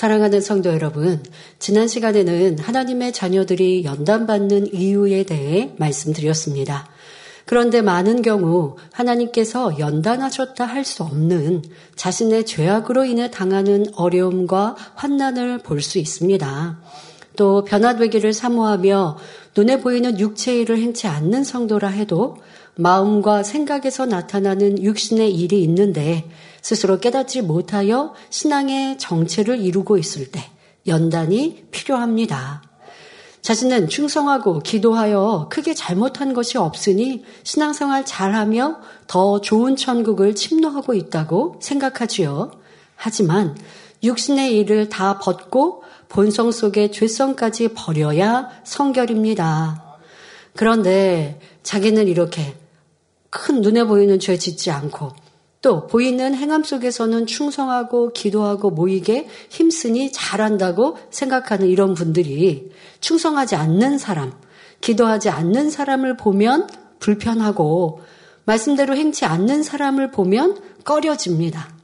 [0.00, 1.22] 사랑하는 성도 여러분,
[1.58, 6.88] 지난 시간에는 하나님의 자녀들이 연단받는 이유에 대해 말씀드렸습니다.
[7.44, 11.64] 그런데 많은 경우 하나님께서 연단하셨다 할 수 없는
[11.96, 16.80] 자신의 죄악으로 인해 당하는 어려움과 환난을 볼 수 있습니다.
[17.36, 19.18] 또 변화되기를 사모하며
[19.54, 22.38] 눈에 보이는 육체의 일을 행치 않는 성도라 해도
[22.76, 26.28] 마음과 생각에서 나타나는 육신의 일이 있는데
[26.62, 30.40] 스스로 깨닫지 못하여 신앙의 정체를 이루고 있을 때
[30.86, 32.62] 연단이 필요합니다.
[33.42, 42.52] 자신은 충성하고 기도하여 크게 잘못한 것이 없으니 신앙생활 잘하며 더 좋은 천국을 침노하고 있다고 생각하지요.
[42.96, 43.56] 하지만
[44.02, 49.84] 육신의 일을 다 벗고 본성 속의 죄성까지 버려야 성결입니다.
[50.54, 52.54] 그런데 자기는 이렇게
[53.30, 55.12] 큰 눈에 보이는 죄 짓지 않고
[55.62, 64.32] 또 보이는 행함 속에서는 충성하고 기도하고 모이게 힘쓰니 잘한다고 생각하는 이런 분들이 충성하지 않는 사람,
[64.80, 66.68] 기도하지 않는 사람을 보면
[66.98, 68.00] 불편하고
[68.44, 71.74] 말씀대로 행치 않는 사람을 보면 꺼려집니다.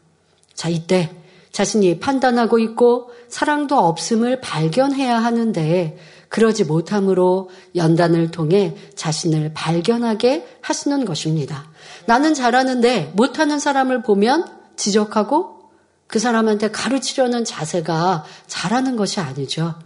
[0.55, 1.11] 자, 이때
[1.53, 5.99] 자신이 판단하고 있고 사랑도 없음을 발견해야 하는데
[6.37, 11.65] 그러지 못함으로 연단을 통해 자신을 발견하게 하시는 것입니다.
[12.05, 14.45] 나는 잘하는데 못하는 사람을 보면
[14.77, 15.71] 지적하고
[16.07, 19.77] 그 사람한테 가르치려는 자세가 잘하는 것이 아니죠.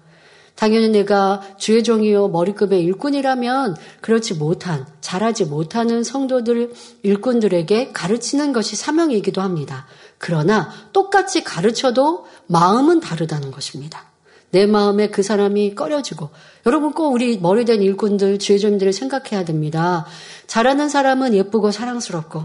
[0.56, 6.72] 당연히 내가 주의 종이요 머리급의 일꾼이라면 그렇지 못한 잘하지 못하는 성도들
[7.04, 9.86] 일꾼들에게 가르치는 것이 사명이기도 합니다.
[10.18, 14.09] 그러나 똑같이 가르쳐도 마음은 다르다는 것입니다.
[14.50, 16.30] 내 마음에 그 사람이 꺼려지고
[16.66, 20.06] 여러분 꼭 우리 머리된 일꾼들 주의점들을 생각해야 됩니다.
[20.46, 22.44] 잘하는 사람은 예쁘고 사랑스럽고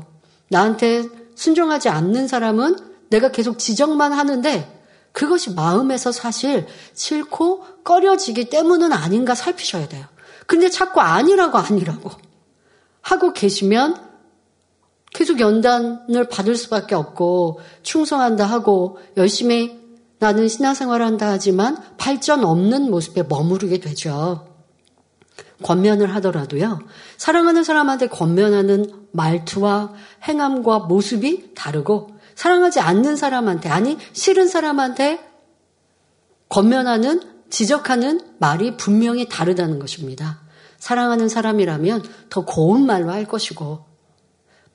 [0.50, 1.04] 나한테
[1.36, 2.78] 순종하지 않는 사람은
[3.10, 4.72] 내가 계속 지적만 하는데
[5.12, 10.06] 그것이 마음에서 사실 싫고 꺼려지기 때문은 아닌가 살피셔야 돼요.
[10.46, 12.12] 근데 자꾸 아니라고 아니라고
[13.02, 14.06] 하고 계시면
[15.14, 19.85] 계속 연단을 받을 수밖에 없고 충성한다 하고 열심히
[20.20, 24.48] 나는 신앙생활을 한다 하지만 발전 없는 모습에 머무르게 되죠.
[25.64, 26.80] 권면을 하더라도요.
[27.18, 29.94] 사랑하는 사람한테 권면하는 말투와
[30.28, 35.20] 행함과 모습이 다르고 사랑하지 않는 사람한테 아니 싫은 사람한테
[36.50, 40.42] 권면하는 지적하는 말이 분명히 다르다는 것입니다.
[40.78, 43.95] 사랑하는 사람이라면 더 고운 말로 할 것이고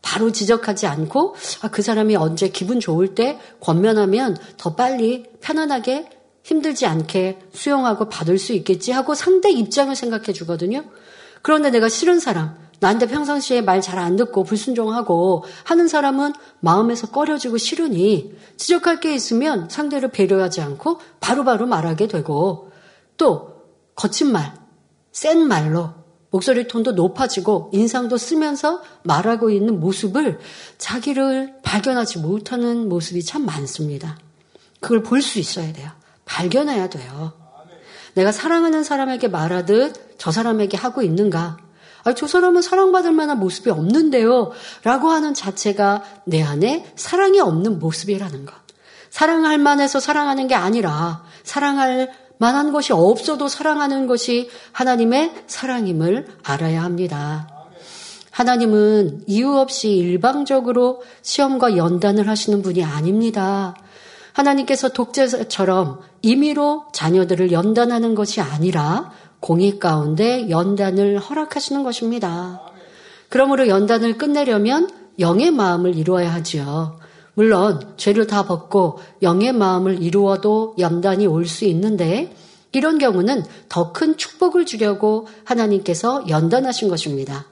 [0.02, 6.08] 바로 지적하지 않고 아, 그 사람이 언제 기분 좋을 때 권면하면 더 빨리 편안하게
[6.42, 10.84] 힘들지 않게 수용하고 받을 수 있겠지 하고 상대 입장을 생각해 주거든요.
[11.42, 17.58] 그런데 내가 싫은 사람, 나한테 평상시에 말 잘 안 듣고 불순종하고 하는 사람은 마음에서 꺼려지고
[17.58, 22.70] 싫으니 지적할 게 있으면 상대를 배려하지 않고 바로바로 바로 말하게 되고
[23.18, 24.54] 또 거친 말,
[25.12, 25.99] 센 말로
[26.30, 30.38] 목소리 톤도 높아지고 인상도 쓰면서 말하고 있는 모습을
[30.78, 34.18] 자기를 발견하지 못하는 모습이 참 많습니다.
[34.80, 35.90] 그걸 볼 수 있어야 돼요.
[36.24, 37.32] 발견해야 돼요.
[38.14, 41.58] 내가 사랑하는 사람에게 말하듯 저 사람에게 하고 있는가?
[42.02, 44.52] 아, 저 사람은 사랑받을 만한 모습이 없는데요.
[44.84, 48.54] 라고 하는 자체가 내 안에 사랑이 없는 모습이라는 것.
[49.10, 57.48] 사랑할 만해서 사랑하는 게 아니라 사랑할 만한 것이 없어도 사랑하는 것이 하나님의 사랑임을 알아야 합니다.
[58.30, 63.74] 하나님은 이유 없이 일방적으로 시험과 연단을 하시는 분이 아닙니다.
[64.32, 72.62] 하나님께서 독재자처럼 임의로 자녀들을 연단하는 것이 아니라 공의 가운데 연단을 허락하시는 것입니다.
[73.28, 76.99] 그러므로 연단을 끝내려면 영의 마음을 이루어야 하지요.
[77.34, 82.34] 물론 죄를 다 벗고 영의 마음을 이루어도 연단이 올 수 있는데
[82.72, 87.46] 이런 경우는 더 큰 축복을 주려고 하나님께서 연단하신 것입니다.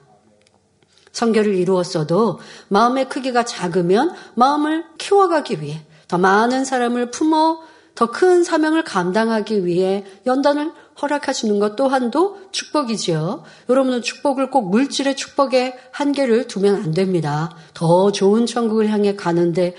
[1.11, 7.59] 성결을 이루었어도 마음의 크기가 작으면 마음을 키워가기 위해 더 많은 사람을 품어
[7.95, 13.43] 더 큰 사명을 감당하기 위해 연단을 허락하시는 것 또한도 축복이지요.
[13.69, 17.55] 여러분은 축복을 꼭 물질의 축복에 한계를 두면 안 됩니다.
[17.73, 19.75] 더 좋은 천국을 향해 가는데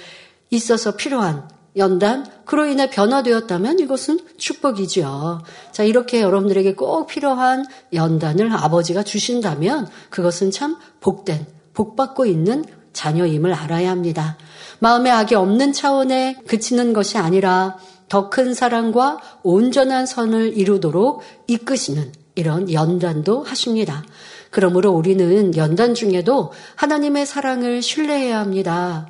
[0.51, 5.43] 있어서 필요한 연단, 그로 인해 변화되었다면 이것은 축복이지요.
[5.71, 13.91] 자, 이렇게 여러분들에게 꼭 필요한 연단을 아버지가 주신다면 그것은 참 복된, 복받고 있는 자녀임을 알아야
[13.91, 14.37] 합니다.
[14.81, 17.79] 마음의 악이 없는 차원에 그치는 것이 아니라
[18.11, 24.05] 더 큰 사랑과 온전한 선을 이루도록 이끄시는 이런 연단도 하십니다.
[24.51, 29.09] 그러므로 우리는 연단 중에도 하나님의 사랑을 신뢰해야 합니다.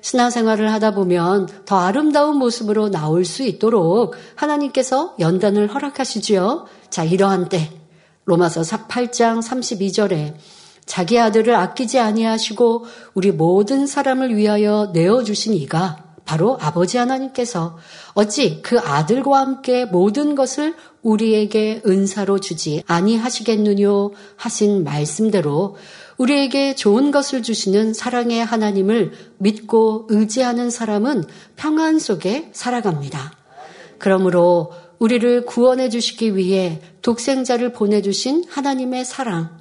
[0.00, 6.66] 신앙생활을 하다 보면 더 아름다운 모습으로 나올 수 있도록 하나님께서 연단을 허락하시지요.
[6.88, 7.70] 자, 이러한 때
[8.24, 10.34] 로마서 8장 32절에
[10.86, 17.78] 자기 아들을 아끼지 아니하시고 우리 모든 사람을 위하여 내어 주신 이가 바로 아버지 하나님께서
[18.12, 25.76] 어찌 그 아들과 함께 모든 것을 우리에게 은사로 주지 아니하시겠느뇨 하신 말씀대로
[26.18, 31.24] 우리에게 좋은 것을 주시는 사랑의 하나님을 믿고 의지하는 사람은
[31.56, 33.32] 평안 속에 살아갑니다.
[33.96, 39.56] 그러므로 우리를 구원해 주시기 위해 독생자를 보내주신 하나님의 사랑,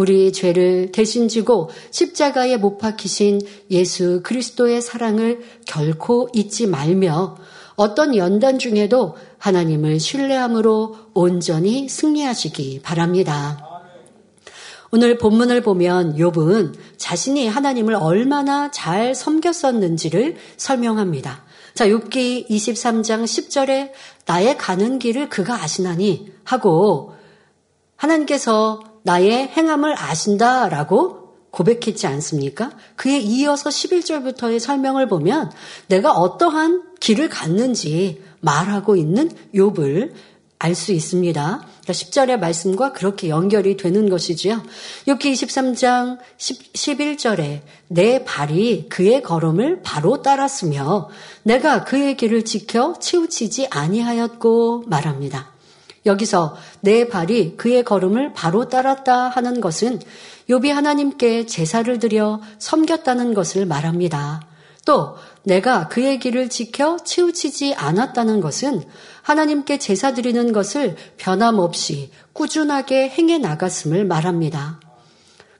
[0.00, 7.36] 우리 죄를 대신 지고 십자가에 못 박히신 예수 그리스도의 사랑을 결코 잊지 말며
[7.74, 13.62] 어떤 연단 중에도 하나님을 신뢰함으로 온전히 승리하시기 바랍니다.
[14.90, 21.44] 오늘 본문을 보면 욥은 자신이 하나님을 얼마나 잘 섬겼었는지를 설명합니다.
[21.74, 23.90] 자, 욥기 23장 10절에
[24.24, 27.12] 나의 가는 길을 그가 아시나니 하고
[27.96, 31.20] 하나님께서 나의 행함을 아신다라고
[31.50, 32.70] 고백했지 않습니까?
[32.96, 35.50] 그에 이어서 11절부터의 설명을 보면
[35.88, 40.12] 내가 어떠한 길을 갔는지 말하고 있는 욥을
[40.62, 41.66] 알 수 있습니다.
[41.86, 44.62] 10절의 그러니까 말씀과 그렇게 연결이 되는 것이지요.
[45.06, 51.08] 욥기 23장 10, 11절에 내 발이 그의 걸음을 바로 따랐으며
[51.44, 55.54] 내가 그의 길을 지켜 치우치지 아니하였고 말합니다.
[56.06, 60.00] 여기서 내 발이 그의 걸음을 바로 따랐다 하는 것은
[60.48, 64.40] 욥이 하나님께 제사를 드려 섬겼다는 것을 말합니다.
[64.86, 68.82] 또 내가 그의 길을 지켜 치우치지 않았다는 것은
[69.22, 74.80] 하나님께 제사 드리는 것을 변함없이 꾸준하게 행해 나갔음을 말합니다.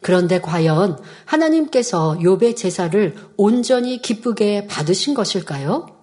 [0.00, 5.99] 그런데 과연 하나님께서 욥의 제사를 온전히 기쁘게 받으신 것일까요?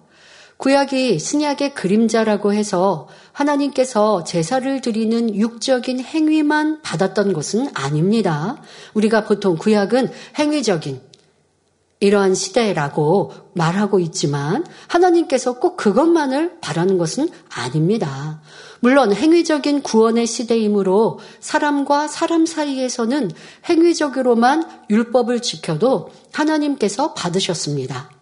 [0.58, 8.60] 구약이 신약의 그림자라고 해서 하나님께서 제사를 드리는 육적인 행위만 받았던 것은 아닙니다.
[8.94, 11.00] 우리가 보통 구약은 행위적인
[12.00, 18.40] 이러한 시대라고 말하고 있지만 하나님께서 꼭 그것만을 바라는 것은 아닙니다.
[18.80, 23.30] 물론 행위적인 구원의 시대이므로 사람과 사람 사이에서는
[23.68, 28.17] 행위적으로만 율법을 지켜도 하나님께서 받으셨습니다.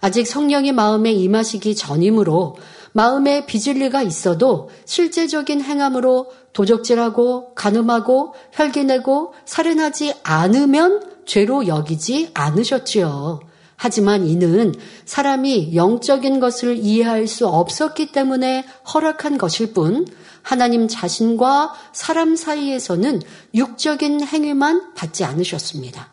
[0.00, 2.56] 아직 성령이 마음에 임하시기 전이므로
[2.92, 13.40] 마음에 비질리가 있어도 실제적인 행함으로 도적질하고 간음하고 혈기내고 살인하지 않으면 죄로 여기지 않으셨지요.
[13.76, 14.74] 하지만 이는
[15.06, 20.06] 사람이 영적인 것을 이해할 수 없었기 때문에 허락한 것일 뿐
[20.42, 23.22] 하나님 자신과 사람 사이에서는
[23.54, 26.10] 육적인 행위만 받지 않으셨습니다.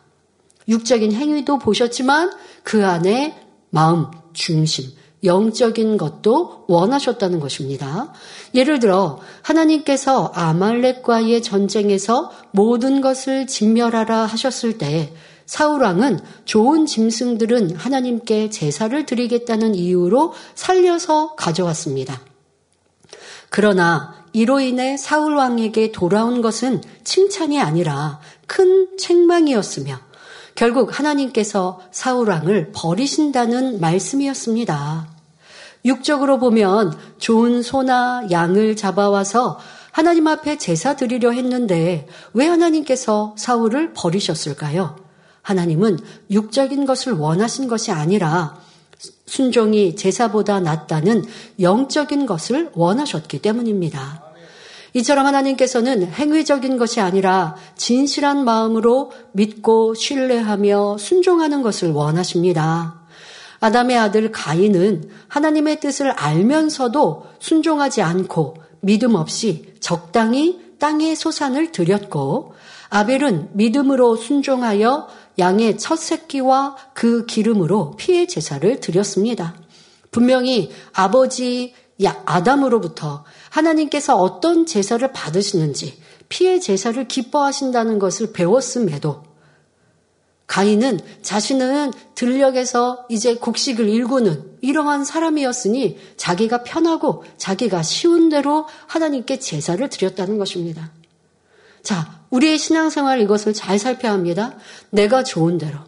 [0.68, 2.30] 육적인 행위도 보셨지만
[2.62, 4.90] 그 안에 마음, 중심,
[5.24, 8.12] 영적인 것도 원하셨다는 것입니다.
[8.54, 15.12] 예를 들어 하나님께서 아말렉과의 전쟁에서 모든 것을 진멸하라 하셨을 때
[15.44, 22.20] 사울 왕은 좋은 짐승들은 하나님께 제사를 드리겠다는 이유로 살려서 가져왔습니다.
[23.50, 29.98] 그러나 이로 인해 사울 왕에게 돌아온 것은 칭찬이 아니라 큰 책망이었으며
[30.58, 35.06] 결국 하나님께서 사울왕을 버리신다는 말씀이었습니다.
[35.84, 39.60] 육적으로 보면 좋은 소나 양을 잡아와서
[39.92, 44.96] 하나님 앞에 제사 드리려 했는데 왜 하나님께서 사울을 버리셨을까요?
[45.42, 46.00] 하나님은
[46.32, 48.60] 육적인 것을 원하신 것이 아니라
[49.26, 51.24] 순종이 제사보다 낫다는
[51.60, 54.27] 영적인 것을 원하셨기 때문입니다.
[54.94, 63.02] 이처럼 하나님께서는 행위적인 것이 아니라 진실한 마음으로 믿고 신뢰하며 순종하는 것을 원하십니다.
[63.60, 72.54] 아담의 아들 가인은 하나님의 뜻을 알면서도 순종하지 않고 믿음 없이 적당히 땅의 소산을 드렸고
[72.88, 79.54] 아벨은 믿음으로 순종하여 양의 첫 새끼와 그 기름으로 피해 제사를 드렸습니다.
[80.10, 81.74] 분명히 아버지
[82.24, 89.22] 아담으로부터 하나님께서 어떤 제사를 받으시는지 피해 제사를 기뻐하신다는 것을 배웠음에도
[90.46, 99.86] 가인은 자신은 들녘에서 이제 곡식을 일구는 이러한 사람이었으니 자기가 편하고 자기가 쉬운 대로 하나님께 제사를
[99.88, 100.90] 드렸다는 것입니다.
[101.82, 104.56] 자, 우리의 신앙생활 이것을 잘 살펴야 합니다.
[104.90, 105.78] 내가 좋은 대로,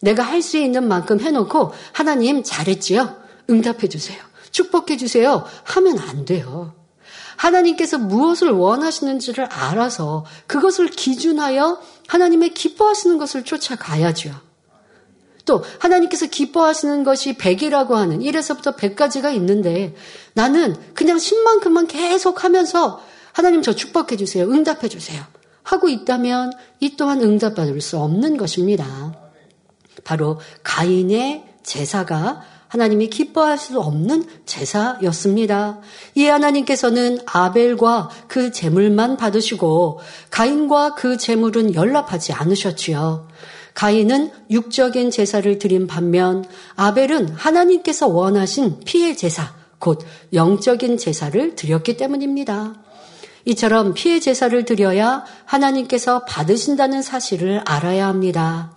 [0.00, 3.16] 내가 할 수 있는 만큼 해놓고 하나님 잘했지요?
[3.48, 4.20] 응답해 주세요.
[4.50, 5.44] 축복해 주세요.
[5.64, 6.74] 하면 안 돼요.
[7.40, 14.34] 하나님께서 무엇을 원하시는지를 알아서 그것을 기준하여 하나님의 기뻐하시는 것을 쫓아가야죠.
[15.46, 19.94] 또또 하나님께서 기뻐하시는 것이 100이라고 하는 1에서부터 100까지가 있는데
[20.34, 24.44] 나는 그냥 10만큼만 계속 하면서 하나님 저 축복해 주세요.
[24.44, 25.24] 응답해 주세요.
[25.62, 29.14] 하고 있다면 이 또한 응답받을 수 없는 것입니다.
[30.04, 35.80] 바로 가인의 제사가 하나님이 기뻐할 수 없는 제사였습니다.
[36.14, 39.98] 이 하나님께서는 아벨과 그 제물만 받으시고
[40.30, 43.26] 가인과 그 제물은 연락하지 않으셨지요.
[43.74, 46.44] 가인은 육적인 제사를 드린 반면
[46.76, 52.74] 아벨은 하나님께서 원하신 피해 제사, 곧 영적인 제사를 드렸기 때문입니다.
[53.46, 58.72] 이처럼 피해 제사를 드려야 하나님께서 받으신다는 사실을 알아야 합니다.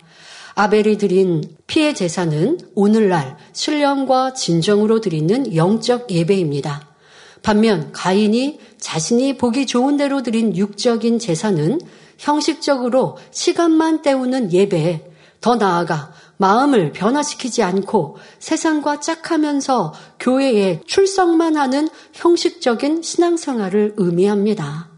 [0.54, 6.88] 아벨이 드린 피해 제사는 오늘날 신령과 진정으로 드리는 영적 예배입니다.
[7.42, 11.80] 반면 가인이 자신이 보기 좋은 대로 드린 육적인 제사는
[12.18, 23.02] 형식적으로 시간만 때우는 예배, 더 나아가 마음을 변화시키지 않고 세상과 짝하면서 교회에 출석만 하는 형식적인
[23.02, 24.93] 신앙생활을 의미합니다.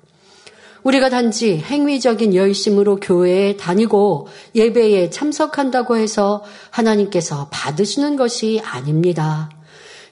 [0.87, 9.51] 우리가 단지 행위적인 열심으로 교회에 다니고 예배에 참석한다고 해서 하나님께서 받으시는 것이 아닙니다.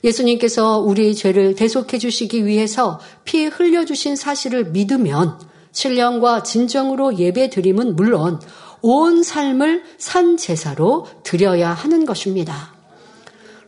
[0.02, 5.38] 예수님께서 우리 죄를 대속해 주시기 위해서 피 흘려 주신 사실을 믿으면
[5.71, 8.40] 신령과 진정으로 예배 드림은 물론
[8.83, 12.75] 온 삶을 산 제사로 드려야 하는 것입니다.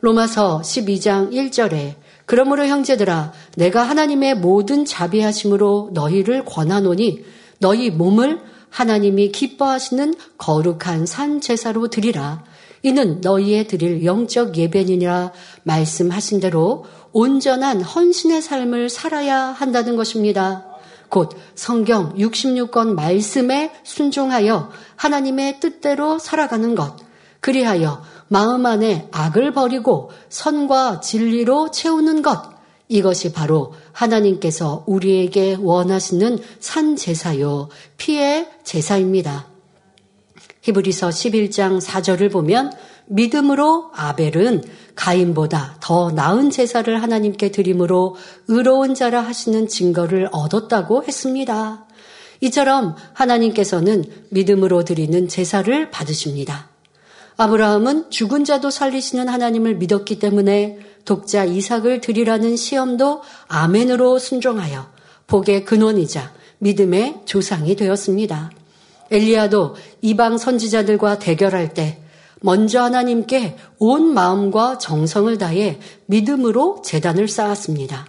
[0.00, 1.94] 로마서 12장 1절에
[2.26, 7.24] 그러므로 형제들아 내가 하나님의 모든 자비하심으로 너희를 권하노니
[7.58, 12.44] 너희 몸을 하나님이 기뻐하시는 거룩한 산 제사로 드리라.
[12.82, 20.66] 이는 너희의 드릴 영적 예배니라 말씀하신 대로 온전한 헌신의 삶을 살아야 한다는 것입니다.
[21.08, 26.96] 곧 성경 66권 말씀에 순종하여 하나님의 뜻대로 살아가는 것.
[27.40, 32.56] 그리하여 마음 안에 악을 버리고 선과 진리로 채우는 것.
[32.88, 39.46] 이것이 바로 하나님께서 우리에게 원하시는 산 제사요, 피의 제사입니다.
[40.62, 42.72] 히브리서 11장 4절을 보면
[43.06, 44.64] 믿음으로 아벨은
[44.96, 48.16] 가인보다 더 나은 제사를 하나님께 드림으로
[48.48, 51.86] 의로운 자라 하시는 증거를 얻었다고 했습니다.
[52.40, 56.75] 이처럼 하나님께서는 믿음으로 드리는 제사를 받으십니다.
[57.38, 64.90] 아브라함은 죽은 자도 살리시는 하나님을 믿었기 때문에 독자 이삭을 드리라는 시험도 아멘으로 순종하여
[65.26, 68.50] 복의 근원이자 믿음의 조상이 되었습니다.
[69.10, 72.00] 엘리야도 이방 선지자들과 대결할 때
[72.40, 78.06] 먼저 하나님께 온 마음과 정성을 다해 믿음으로 재단을 쌓았습니다.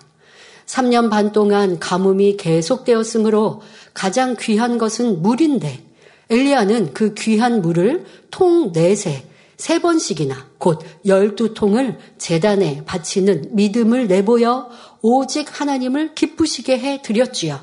[0.66, 3.62] 3년 반 동안 가뭄이 계속되었으므로
[3.94, 5.87] 가장 귀한 것은 물인데
[6.30, 9.26] 엘리야는 그 귀한 물을 통 넷에
[9.58, 14.70] 세 번씩이나 곧 열두 통을 재단에 바치는 믿음을 내보여
[15.02, 17.60] 오직 하나님을 기쁘시게 해 드렸지요.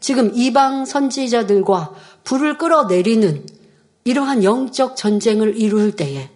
[0.00, 3.46] 지금 이방 선지자들과 불을 끌어내리는
[4.04, 6.30] 이러한 영적 전쟁을 이룰 때에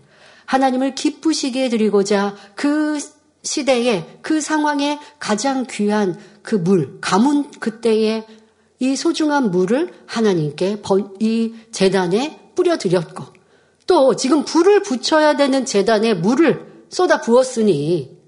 [0.47, 2.99] 하나님을 기쁘시게 드리고자 그
[3.43, 8.27] 시대에 그 상황에 가장 귀한 그 물, 가문 그때에
[8.83, 10.83] 이 소중한 물을 하나님께
[11.21, 13.25] 이 재단에 뿌려드렸고
[13.87, 18.19] 또 지금 불을 붙여야 되는 재단에 물을 쏟아 부었으니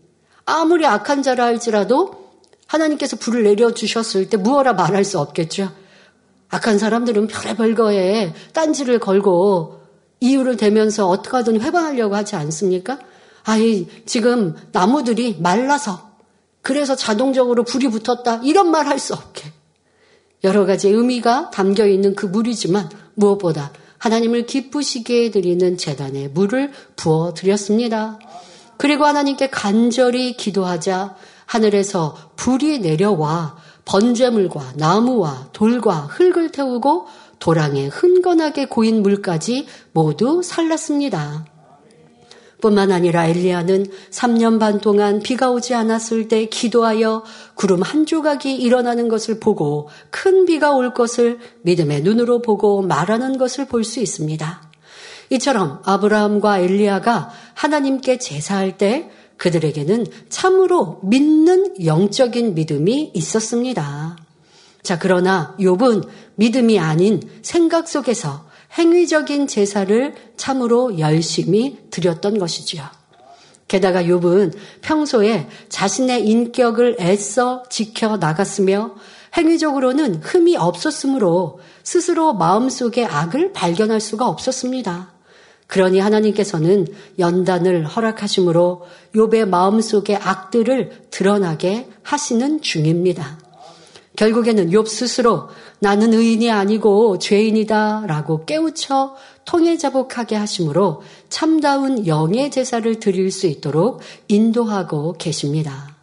[0.44, 2.30] 아무리 악한 자라 할지라도
[2.68, 5.72] 하나님께서 불을 내려주셨을 때 무어라 말할 수 없겠죠.
[6.50, 9.80] 악한 사람들은 별의별 거에 딴지를 걸고
[10.20, 13.00] 이유를 대면서 어떻게든 회방하려고 하지 않습니까?
[13.42, 16.12] 아이, 지금 나무들이 말라서
[16.62, 18.40] 그래서 자동적으로 불이 붙었다.
[18.44, 19.53] 이런 말 할 수 없게.
[20.44, 28.18] 여러 가지 의미가 담겨 있는 그 물이지만 무엇보다 하나님을 기쁘시게 드리는 재단에 물을 부어 드렸습니다.
[28.76, 37.06] 그리고 하나님께 간절히 기도하자 하늘에서 불이 내려와 번제물과 나무와 돌과 흙을 태우고
[37.38, 41.53] 도랑에 흥건하게 고인 물까지 모두 살랐습니다.
[42.64, 47.22] 뿐만 아니라 엘리야는 3년 반 동안 비가 오지 않았을 때 기도하여
[47.54, 53.66] 구름 한 조각이 일어나는 것을 보고 큰 비가 올 것을 믿음의 눈으로 보고 말하는 것을
[53.66, 54.62] 볼 수 있습니다.
[55.28, 64.16] 이처럼 아브라함과 엘리야가 하나님께 제사할 때 그들에게는 참으로 믿는 영적인 믿음이 있었습니다.
[64.82, 68.43] 자, 그러나 욥은 믿음이 아닌 생각 속에서
[68.76, 72.84] 행위적인 제사를 참으로 열심히 드렸던 것이지요.
[73.68, 78.94] 게다가 욥은 평소에 자신의 인격을 애써 지켜 나갔으며
[79.36, 85.12] 행위적으로는 흠이 없었으므로 스스로 마음속에 악을 발견할 수가 없었습니다.
[85.66, 86.86] 그러니 하나님께서는
[87.18, 88.82] 연단을 허락하심으로
[89.14, 93.43] 욥의 마음속의 악들을 드러나게 하시는 중입니다.
[94.16, 95.48] 결국에는 욥 스스로
[95.80, 105.94] 나는 의인이 아니고 죄인이다라고 깨우쳐 통일자복하게 하심으로 참다운 영의 제사를 드릴 수 있도록 인도하고 계십니다.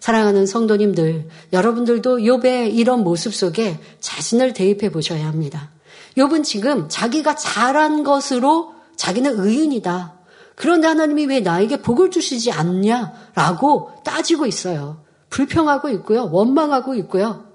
[0.00, 5.70] 사랑하는 성도님들, 여러분들도 욥의 이런 모습 속에 자신을 대입해 보셔야 합니다.
[6.16, 10.14] 욥은 지금 자기가 잘한 것으로 자기는 의인이다.
[10.56, 15.02] 그런데 하나님이 왜 나에게 복을 주시지 않냐라고 따지고 있어요.
[15.30, 16.28] 불평하고 있고요.
[16.30, 17.46] 원망하고 있고요.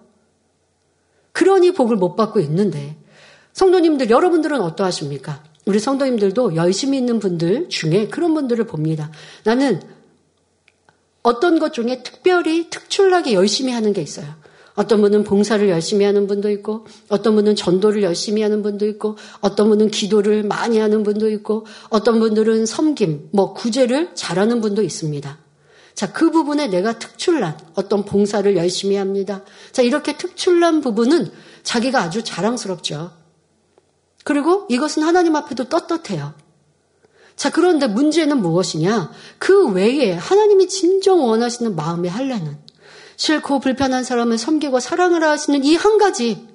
[1.34, 2.98] 그러니 복을 못 받고 있는데
[3.54, 5.44] 성도님들 여러분들은 어떠하십니까?
[5.66, 9.12] 우리 성도님들도 열심히 있는 분들 중에 그런 분들을 봅니다.
[9.44, 9.82] 나는
[11.24, 14.28] 어떤 것 중에 특별히 특출나게 열심히 하는 게 있어요.
[14.76, 19.70] 어떤 분은 봉사를 열심히 하는 분도 있고, 어떤 분은 전도를 열심히 하는 분도 있고, 어떤
[19.70, 25.45] 분은 기도를 많이 하는 분도 있고, 어떤 분들은 섬김, 뭐 구제를 잘하는 분도 있습니다.
[25.96, 29.44] 자, 그 부분에 내가 특출난 어떤 봉사를 열심히 합니다.
[29.72, 31.32] 자, 이렇게 특출난 부분은
[31.64, 33.12] 자기가 아주 자랑스럽죠.
[34.26, 36.34] 그리고 이것은 하나님 앞에도 떳떳해요.
[37.36, 39.12] 자, 그런데 문제는 무엇이냐?
[39.40, 42.58] 그 외에 하나님이 진정 원하시는 마음의 할례는
[43.18, 46.46] 싫고 불편한 사람을 섬기고 사랑을 하시는 이 한 가지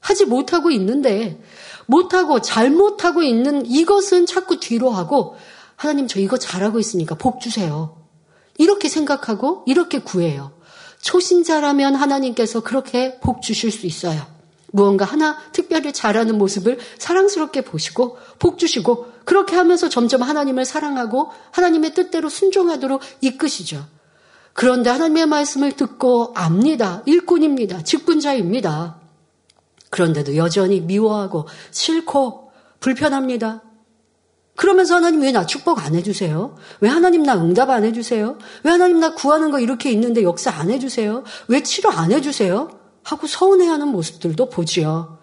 [0.00, 1.40] 하지 못하고 있는데
[1.86, 5.36] 못하고 잘못하고 있는 이것은 자꾸 뒤로 하고
[5.76, 8.01] 하나님 저 이거 잘하고 있으니까 복 주세요.
[8.58, 10.52] 이렇게 생각하고 이렇게 구해요.
[11.00, 14.24] 초신자라면 하나님께서 그렇게 복 주실 수 있어요.
[14.72, 21.94] 무언가 하나 특별히 잘하는 모습을 사랑스럽게 보시고 복 주시고 그렇게 하면서 점점 하나님을 사랑하고 하나님의
[21.94, 23.84] 뜻대로 순종하도록 이끄시죠.
[24.54, 27.02] 그런데 하나님의 말씀을 듣고 압니다.
[27.06, 27.84] 일꾼입니다.
[27.84, 28.96] 직분자입니다.
[29.90, 33.62] 그런데도 여전히 미워하고 싫고 불편합니다.
[34.62, 36.54] 그러면서 하나님 왜 나 축복 안 해주세요?
[36.78, 38.38] 왜 하나님 나 응답 안 해주세요?
[38.62, 41.24] 왜 하나님 나 구하는 거 이렇게 있는데 역사 안 해주세요?
[41.48, 42.70] 왜 치료 안 해주세요?
[43.02, 45.18] 하고 서운해하는 모습들도 보지요.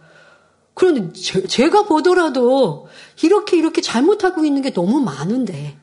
[0.74, 2.88] 그런데 제, 가 보더라도
[3.24, 5.78] 이렇게 이렇게 잘못하고 있는 게 너무 많은데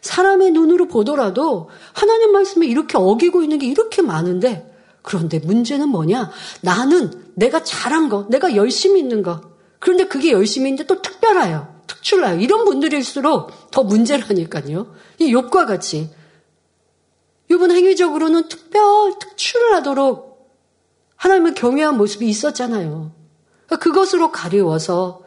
[0.00, 6.30] 사람의 눈으로 보더라도 하나님 말씀에 이렇게 어기고 있는 게 이렇게 많은데 그런데 문제는 뭐냐?
[6.60, 9.40] 나는 내가 잘한 거, 내가 열심히 있는 거.
[9.80, 11.79] 그런데 그게 열심히인데 또 특별해요.
[11.90, 12.40] 특출나요.
[12.40, 14.94] 이런 분들일수록 더 문제라니까요.
[15.18, 16.10] 이 욕과 같이.
[17.50, 20.30] 이분 행위적으로는 특별, 특출하도록
[21.16, 23.12] 하나님을 경외한 모습이 있었잖아요.
[23.66, 25.22] 그러니까 그것으로 가리워서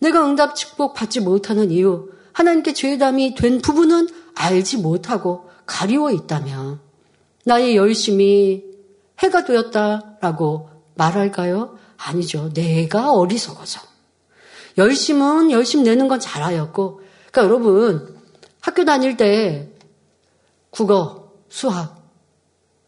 [0.00, 6.80] 내가 응답 축복 받지 못하는 이유, 하나님께 죄담이 된 부분은 알지 못하고 가리워 있다면
[7.44, 8.64] 나의 열심이
[9.20, 11.78] 해가 되었다라고 말할까요?
[11.96, 12.52] 아니죠.
[12.52, 13.87] 내가 어리석어서.
[14.78, 18.16] 열심은 열심 내는 건 잘하였고, 그러니까 여러분
[18.60, 19.70] 학교 다닐 때
[20.70, 21.96] 국어, 수학,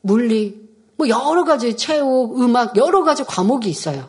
[0.00, 4.08] 물리, 뭐 여러 가지 체육, 음악, 여러 가지 과목이 있어요.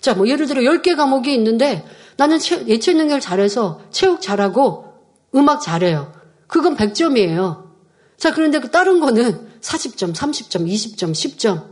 [0.00, 1.84] 자, 뭐 예를 들어 10개 과목이 있는데
[2.16, 4.92] 나는 예체 능력을 잘해서 체육 잘하고
[5.34, 6.12] 음악 잘해요.
[6.46, 7.70] 그건 100점이에요.
[8.16, 11.64] 자, 그런데 그 다른 거는 40점, 30점, 20점, 10점.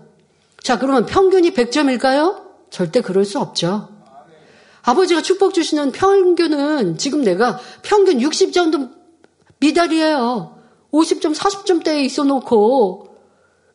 [0.63, 2.47] 자, 그러면 평균이 100점일까요?
[2.71, 3.89] 절대 그럴 수 없죠.
[4.89, 8.91] 아버지가 축복 주시는 평균은 지금 내가 평균 60점도
[9.61, 10.57] 미달이에요.
[10.93, 13.09] 50점, 40점대에 있어 놓고,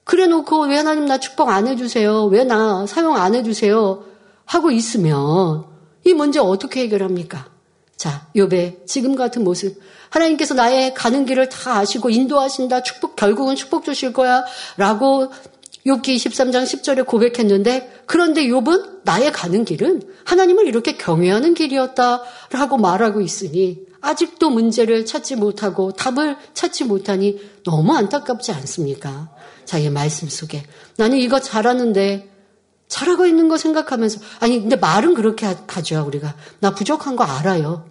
[0.06, 2.26] 그래 놓고 왜 하나님 나 축복 안 해주세요?
[2.26, 4.04] 왜 나 사용 안 해주세요?
[4.46, 5.66] 하고 있으면
[6.04, 7.46] 이 문제 어떻게 해결합니까?
[7.96, 9.80] 자, 요배 지금 같은 모습.
[10.10, 12.82] 하나님께서 나의 가는 길을 다 아시고 인도하신다.
[12.82, 15.32] 축복 결국은 축복 주실 거야라고
[15.86, 23.86] 욥기 23장 10절에 고백했는데 그런데 욥은 나의 가는 길은 하나님을 이렇게 경외하는 길이었다라고 말하고 있으니
[24.00, 29.30] 아직도 문제를 찾지 못하고 답을 찾지 못하니 너무 안타깝지 않습니까?
[29.66, 30.64] 자, 이 말씀 속에
[30.98, 32.30] 나는 이거 잘하는데
[32.88, 37.90] 잘하고 있는 거 생각하면서 아니 근데 말은 그렇게 하죠 우리가 나 부족한 거 알아요.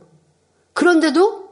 [0.74, 1.48] 그런데도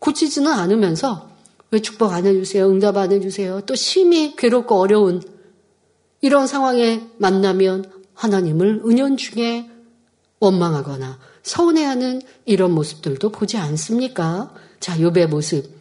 [0.00, 1.30] 고치지는 않으면서
[1.70, 5.22] 왜 축복 안 해주세요 응답 안 해주세요 또 심히 괴롭고 어려운
[6.20, 9.70] 이런 상황에 만나면 하나님을 은연 중에
[10.40, 14.52] 원망하거나 서운해하는 이런 모습들도 보지 않습니까?
[14.78, 15.80] 자, 욥의 모습.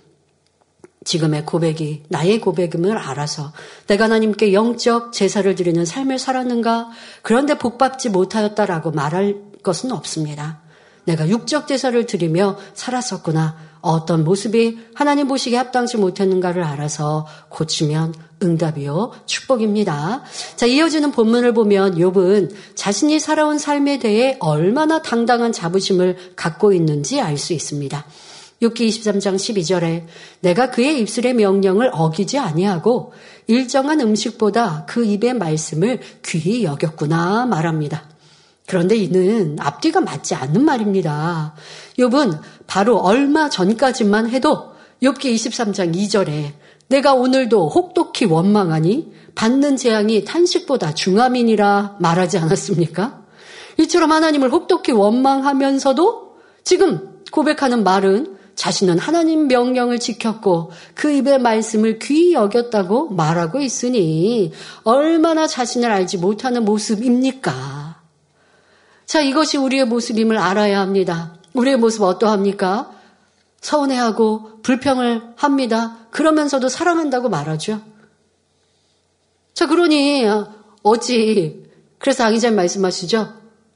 [1.05, 3.53] 지금의 고백이 나의 고백임을 알아서
[3.87, 6.89] 내가 하나님께 영적 제사를 드리는 삶을 살았는가?
[7.21, 10.61] 그런데 복받지 못하였다라고 말할 것은 없습니다.
[11.05, 13.68] 내가 육적 제사를 드리며 살았었구나.
[13.81, 20.23] 어떤 모습이 하나님 보시기에 합당치 못했는가를 알아서 고치면 응답이요 축복입니다.
[20.55, 27.37] 자 이어지는 본문을 보면 욥은 자신이 살아온 삶에 대해 얼마나 당당한 자부심을 갖고 있는지 알
[27.37, 28.05] 수 있습니다.
[28.61, 30.05] 욥기 23장 12절에
[30.41, 33.13] 내가 그의 입술의 명령을 어기지 아니하고
[33.47, 38.03] 일정한 음식보다 그 입의 말씀을 귀히 여겼구나 말합니다.
[38.67, 41.55] 그런데 이는 앞뒤가 맞지 않는 말입니다.
[41.99, 44.71] 욥은 바로 얼마 전까지만 해도
[45.03, 46.53] 욥기 23장 2절에
[46.87, 53.21] 내가 오늘도 혹독히 원망하니 받는 재앙이 탄식보다 중함이니라 말하지 않았습니까?
[53.77, 62.33] 이처럼 하나님을 혹독히 원망하면서도 지금 고백하는 말은 자신은 하나님 명령을 지켰고 그 입의 말씀을 귀히
[62.33, 64.51] 여겼다고 말하고 있으니
[64.83, 68.01] 얼마나 자신을 알지 못하는 모습입니까?
[69.05, 71.38] 자, 이것이 우리의 모습임을 알아야 합니다.
[71.59, 72.91] 우리의 모습 어떠합니까?
[73.61, 75.97] 서운해하고 불평을 합니다.
[76.11, 77.81] 그러면서도 사랑한다고 말하죠.
[79.53, 80.25] 자, 그러니
[80.83, 81.65] 어찌
[81.97, 83.33] 그래서 아기자님 말씀하시죠.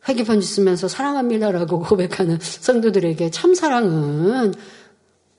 [0.08, 4.54] 회개편지 쓰면서 사랑합니다라고 고백하는 성도들에게 참 사랑은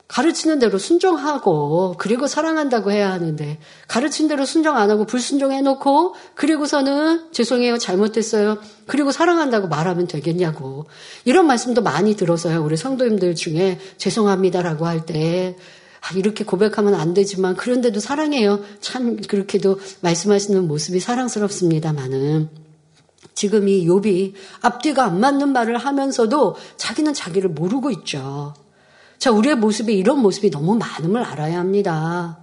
[0.06, 7.32] 가르치는 대로 순종하고 그리고 사랑한다고 해야 하는데 가르친 대로 순종 안 하고 불순종해 놓고 그리고서는
[7.32, 10.86] 죄송해요 잘못했어요 그리고 사랑한다고 말하면 되겠냐고.
[11.24, 12.62] 이런 말씀도 많이 들어서요.
[12.62, 15.56] 우리 성도님들 중에 죄송합니다라고 할때.
[16.00, 18.60] 아, 이렇게 고백하면 안 되지만 그런데도 사랑해요.
[18.80, 22.50] 참 그렇게도 말씀하시는 모습이 사랑스럽습니다만은.
[23.34, 28.54] 지금 이 욥이 앞뒤가 안 맞는 말을 하면서도 자기는 자기를 모르고 있죠.
[29.18, 32.38] 자, 우리의 모습이 이런 모습이 너무 많음을 알아야 합니다.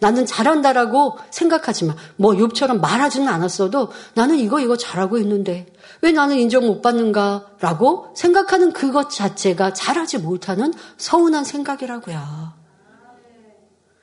[0.00, 5.66] 나는 잘한다라고 생각하지만 뭐 욥처럼 말하지는 않았어도 나는 이거 이거 잘하고 있는데
[6.02, 12.58] 왜 나는 인정 못 받는가라고 생각하는 그것 자체가 잘하지 못하는 서운한 생각이라고요.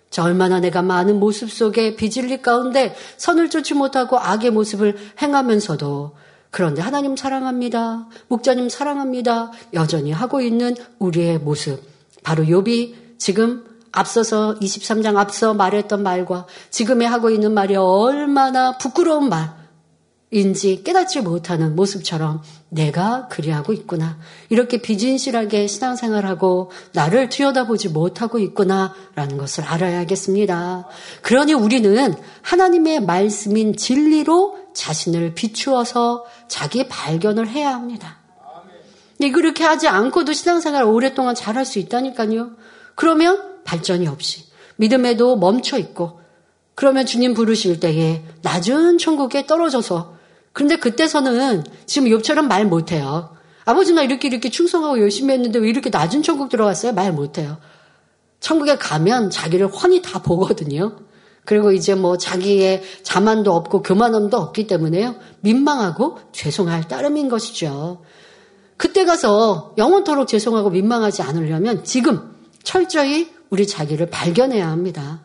[0.10, 6.16] 자, 얼마나 내가 많은 모습 속에 비질리 가운데 선을 쫓지 못하고 악의 모습을 행하면서도
[6.52, 8.08] 그런데 하나님 사랑합니다.
[8.30, 9.52] 목자님 사랑합니다.
[9.74, 11.95] 여전히 하고 있는 우리의 모습.
[12.26, 20.82] 바로 욥이 지금 앞서서 23장 앞서 말했던 말과 지금에 하고 있는 말이 얼마나 부끄러운 말인지
[20.84, 24.18] 깨닫지 못하는 모습처럼 내가 그리하고 있구나.
[24.50, 30.88] 이렇게 비진실하게 신앙생활하고 나를 들여다보지 못하고 있구나라는 것을 알아야겠습니다.
[31.22, 38.25] 그러니 우리는 하나님의 말씀인 진리로 자신을 비추어서 자기 발견을 해야 합니다.
[39.18, 42.52] 네, 그렇게 하지 않고도 신앙생활 오랫동안 잘할 수 있다니까요.
[42.96, 44.44] 그러면 발전이 없이
[44.78, 46.20] 믿음에도 멈춰 있고
[46.76, 50.16] 그러면 주님 부르실 때에 낮은 천국에 떨어져서
[50.52, 53.36] 그런데 그때서는 지금 욥처럼 말 못해요.
[53.66, 56.94] 아버지 나 이렇게 이렇게 충성하고 열심히 했는데 왜 이렇게 낮은 천국 들어갔어요?
[56.94, 57.58] 말 못해요.
[58.40, 60.98] 천국에 가면 자기를 훤히 다 보거든요.
[61.46, 65.16] 그리고 이제 뭐 자기의 자만도 없고 교만함도 없기 때문에요.
[65.42, 68.04] 민망하고 죄송할 따름인 것이죠.
[68.78, 75.22] 그때 가서 영원토록 죄송하고 민망하지 않으려면 지금 철저히 우리 자기를 발견해야 합니다.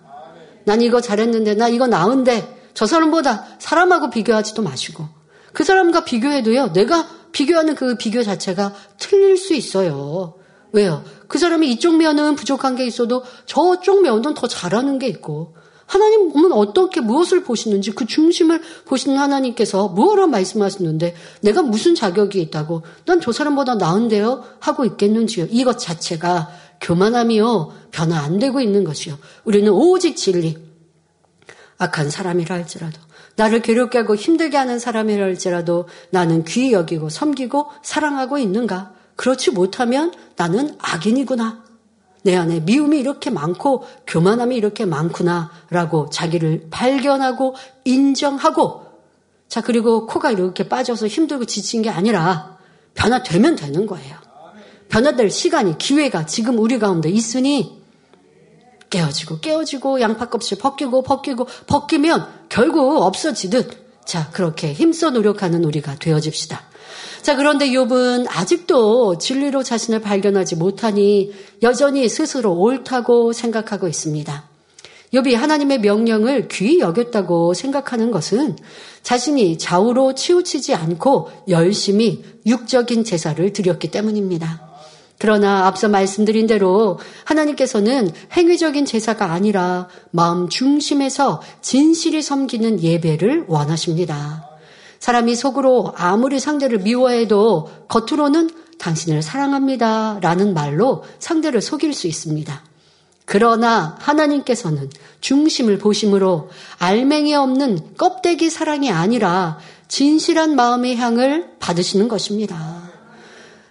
[0.64, 5.08] 난 이거 잘했는데, 나 이거 나은데, 저 사람보다 사람하고 비교하지도 마시고,
[5.52, 10.34] 그 사람과 비교해도요, 내가 비교하는 그 비교 자체가 틀릴 수 있어요.
[10.72, 11.02] 왜요?
[11.26, 15.56] 그 사람이 이쪽 면은 부족한 게 있어도 저쪽 면은 더 잘하는 게 있고,
[15.90, 23.20] 하나님은 어떻게 무엇을 보시는지 그 중심을 보시는 하나님께서 무엇을 말씀하시는데 내가 무슨 자격이 있다고 난
[23.20, 25.48] 저 사람보다 나은데요 하고 있겠는지요.
[25.50, 26.48] 이것 자체가
[26.80, 29.18] 교만함이요 변화 안 되고 있는 것이요.
[29.44, 30.56] 우리는 오직 진리
[31.78, 32.98] 악한 사람이라 할지라도
[33.36, 38.92] 나를 괴롭게 하고 힘들게 하는 사람이라 할지라도 나는 귀히 여기고 섬기고 사랑하고 있는가?
[39.16, 41.69] 그렇지 못하면 나는 악인이구나.
[42.22, 47.54] 내 안에 미움이 이렇게 많고 교만함이 이렇게 많구나라고 자기를 발견하고
[47.84, 48.86] 인정하고
[49.48, 52.58] 자 그리고 코가 이렇게 빠져서 힘들고 지친 게 아니라
[52.94, 54.16] 변화되면 되는 거예요.
[54.88, 57.80] 변화될 시간이 기회가 지금 우리 가운데 있으니
[58.90, 66.69] 깨어지고 깨어지고 양파껍질 벗기고 벗기고 벗기면 결국 없어지듯 자 그렇게 힘써 노력하는 우리가 되어집시다.
[67.22, 74.48] 자 그런데 욥은 아직도 진리로 자신을 발견하지 못하니 여전히 스스로 옳다고 생각하고 있습니다.
[75.12, 78.56] 욥이 하나님의 명령을 귀히 여겼다고 생각하는 것은
[79.02, 84.68] 자신이 좌우로 치우치지 않고 열심히 육적인 제사를 드렸기 때문입니다.
[85.18, 94.49] 그러나 앞서 말씀드린 대로 하나님께서는 행위적인 제사가 아니라 마음 중심에서 진실이 섬기는 예배를 원하십니다.
[95.00, 100.18] 사람이 속으로 아무리 상대를 미워해도 겉으로는 당신을 사랑합니다.
[100.20, 102.62] 라는 말로 상대를 속일 수 있습니다.
[103.24, 109.58] 그러나 하나님께서는 중심을 보심으로 알맹이 없는 껍데기 사랑이 아니라
[109.88, 112.90] 진실한 마음의 향을 받으시는 것입니다.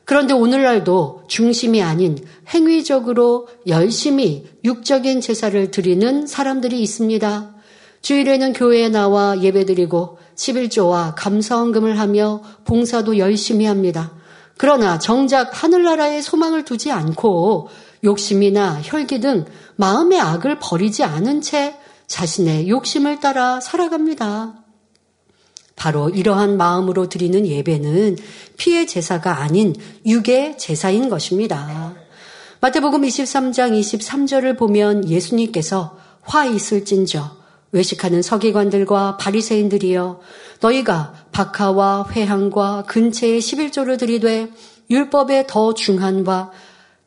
[0.05, 2.17] 그런데 오늘날도 중심이 아닌
[2.53, 7.58] 행위적으로 열심히 육적인 제사를 드리는 사람들이 있습니다.
[8.01, 14.13] 주일에는 교회에 나와 예배드리고 11조와 감사원금을 하며 봉사도 열심히 합니다.
[14.57, 17.69] 그러나 정작 하늘나라에 소망을 두지 않고
[18.03, 21.75] 욕심이나 혈기 등 마음의 악을 버리지 않은 채
[22.07, 24.55] 자신의 욕심을 따라 살아갑니다.
[25.75, 28.17] 바로 이러한 마음으로 드리는 예배는
[28.57, 29.73] 피의 제사가 아닌
[30.05, 31.95] 육의 제사인 것입니다.
[32.59, 37.38] 마태복음 23장 23절을 보면 예수님께서 화 있을진저
[37.71, 40.19] 외식하는 서기관들과 바리새인들이여
[40.61, 44.51] 너희가 박하와 회향과 근체의 11조를 드리되
[44.89, 46.51] 율법에 더 중한과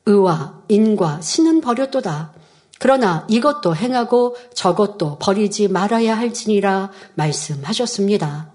[0.07, 2.33] 의와 인과 신은 버렸도다.
[2.79, 8.52] 그러나 이것도 행하고 저것도 버리지 말아야 할지니라 말씀하셨습니다.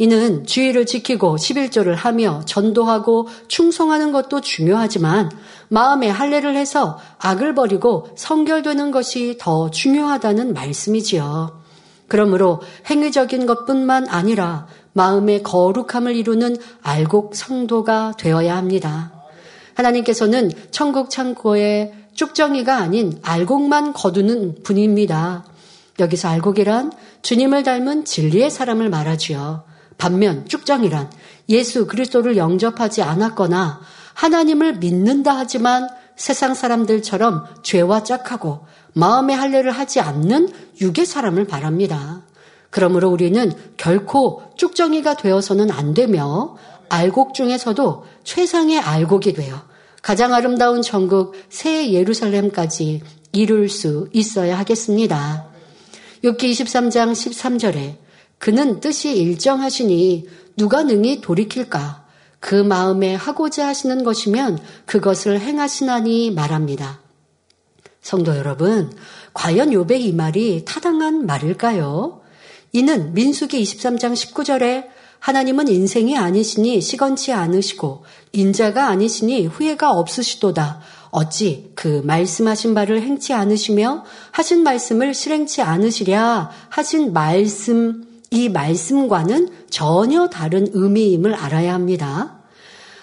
[0.00, 5.30] 이는 주의를 지키고 11조를 하며 전도하고 충성하는 것도 중요하지만
[5.68, 11.60] 마음에 할례를 해서 악을 버리고 성결되는 것이 더 중요하다는 말씀이지요.
[12.08, 19.12] 그러므로 행위적인 것뿐만 아니라 마음의 거룩함을 이루는 알곡 성도가 되어야 합니다.
[19.74, 25.44] 하나님께서는 천국 창고에 쭉정이가 아닌 알곡만 거두는 분입니다.
[25.98, 29.68] 여기서 알곡이란 주님을 닮은 진리의 사람을 말하지요.
[30.00, 31.10] 반면 쭉정이란
[31.50, 33.80] 예수 그리스도를 영접하지 않았거나
[34.14, 40.48] 하나님을 믿는다 하지만 세상 사람들처럼 죄와 짝하고 마음의 할례를 하지 않는
[40.80, 42.22] 육의 사람을 말합니다.
[42.70, 46.56] 그러므로 우리는 결코 쭉정이가 되어서는 안 되며
[46.88, 49.62] 알곡 중에서도 최상의 알곡이 되어
[50.02, 55.46] 가장 아름다운 전국 새 예루살렘까지 이룰 수 있어야 하겠습니다.
[56.24, 58.09] 6기 23장 13절에
[58.40, 60.26] 그는 뜻이 일정하시니
[60.56, 62.06] 누가 능히 돌이킬까?
[62.40, 67.00] 그 마음에 하고자 하시는 것이면 그것을 행하시나니 말합니다.
[68.00, 68.90] 성도 여러분,
[69.34, 72.22] 과연 요배 이 말이 타당한 말일까요?
[72.72, 74.86] 이는 민수기 23장 19절에
[75.18, 80.80] 하나님은 인생이 아니시니 시건치 않으시고 인자가 아니시니 후회가 없으시도다.
[81.10, 90.28] 어찌 그 말씀하신 바를 행치 않으시며 하신 말씀을 실행치 않으시랴 하신 말씀 이 말씀과는 전혀
[90.28, 92.40] 다른 의미임을 알아야 합니다.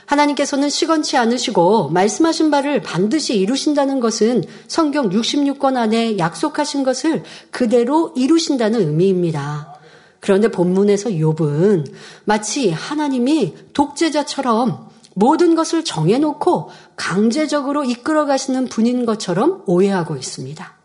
[0.05, 8.79] 하나님께서는 시건치 않으시고 말씀하신 바를 반드시 이루신다는 것은 성경 66권 안에 약속하신 것을 그대로 이루신다는
[8.79, 9.75] 의미입니다.
[10.21, 11.91] 그런데 본문에서 욥은
[12.23, 20.77] 마치 하나님이 독재자처럼 모든 것을 정해놓고 강제적으로 이끌어 가시는 분인 것처럼 오해하고 있습니다.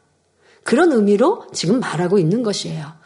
[0.64, 3.02] 그런 의미로 지금 말하고 있는 것이에요.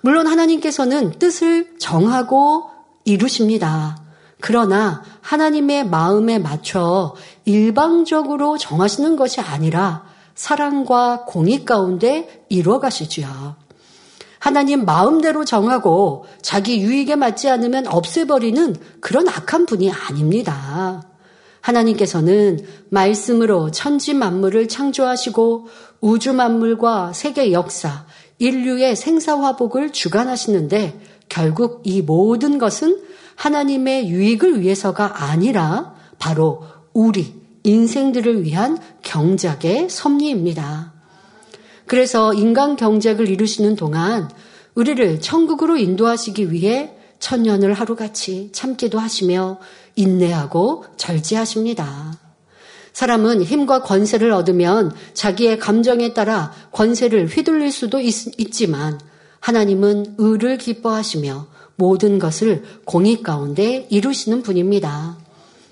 [0.00, 2.70] 물론 하나님께서는 뜻을 정하고
[3.04, 3.96] 이루십니다.
[4.40, 13.56] 그러나 하나님의 마음에 맞춰 일방적으로 정하시는 것이 아니라 사랑과 공의 가운데 이루어 가시지요.
[14.38, 21.02] 하나님 마음대로 정하고 자기 유익에 맞지 않으면 없애버리는 그런 악한 분이 아닙니다.
[21.60, 25.66] 하나님께서는 말씀으로 천지 만물을 창조하시고
[26.00, 28.06] 우주 만물과 세계 역사,
[28.38, 33.02] 인류의 생사화복을 주관하시는데 결국 이 모든 것은
[33.36, 40.92] 하나님의 유익을 위해서가 아니라 바로 우리 인생들을 위한 경작의 섭리입니다.
[41.86, 44.30] 그래서 인간 경작을 이루시는 동안
[44.74, 49.58] 우리를 천국으로 인도하시기 위해 천년을 하루같이 참기도 하시며
[49.96, 52.27] 인내하고 절제하십니다.
[52.98, 58.12] 사람은 힘과 권세를 얻으면 자기의 감정에 따라 권세를 휘둘릴 수도 있,
[58.50, 58.98] 지만
[59.38, 65.16] 하나님은 의를 기뻐하시며 모든 것을 공의 가운데 이루시는 분입니다.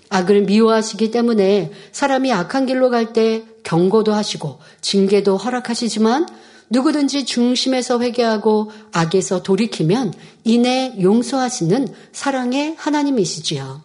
[0.09, 6.29] 악을 미워하시기 때문에 사람이 악한 길로 갈 때 경고도 하시고 징계도 허락하시지만
[6.71, 13.83] 누구든지 중심에서 회개하고 악에서 돌이키면 이내 용서하시는 사랑의 하나님이시지요.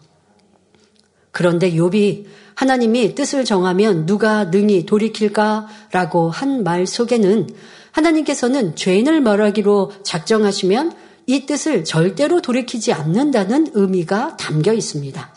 [1.32, 7.48] 그런데 욥이 하나님이 뜻을 정하면 누가 능히 돌이킬까라고 한 말 속에는
[7.92, 10.92] 하나님께서는 죄인을 멸하기로 작정하시면
[11.26, 15.34] 이 뜻을 절대로 돌이키지 않는다는 의미가 담겨 있습니다.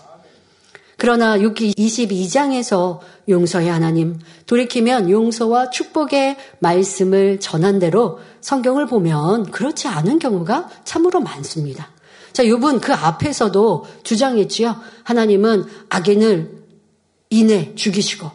[0.98, 10.20] 그러나 6기 22장에서 용서의 하나님, 돌이키면 용서와 축복의 말씀을 전한 대로 성경을 보면 그렇지 않은
[10.20, 11.90] 경우가 참으로 많습니다.
[12.32, 14.76] 자, 욥은 그 앞에서도 주장했지요.
[15.04, 16.55] 하나님은 악인을
[17.30, 18.30] 인해 죽이시고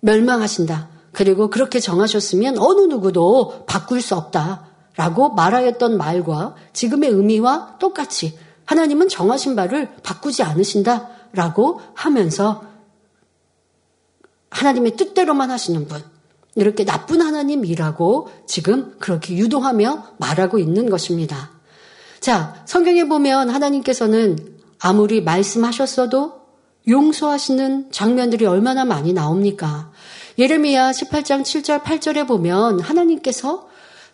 [0.00, 0.88] 멸망하신다.
[1.12, 4.66] 그리고 그렇게 정하셨으면 어느 누구도 바꿀 수 없다.
[4.96, 11.08] 라고 말하였던 말과 지금의 의미와 똑같이 하나님은 정하신 바를 바꾸지 않으신다.
[11.32, 12.62] 라고 하면서
[14.50, 16.02] 하나님의 뜻대로만 하시는 분.
[16.54, 21.50] 이렇게 나쁜 하나님이라고 지금 그렇게 유도하며 말하고 있는 것입니다.
[22.20, 24.38] 자, 성경에 보면 하나님께서는
[24.78, 26.43] 아무리 말씀하셨어도
[26.88, 29.90] 용서하시는 장면들이 얼마나 많이 나옵니까?
[30.38, 33.68] 예레미야 18장 7절 8절에 보면 하나님께서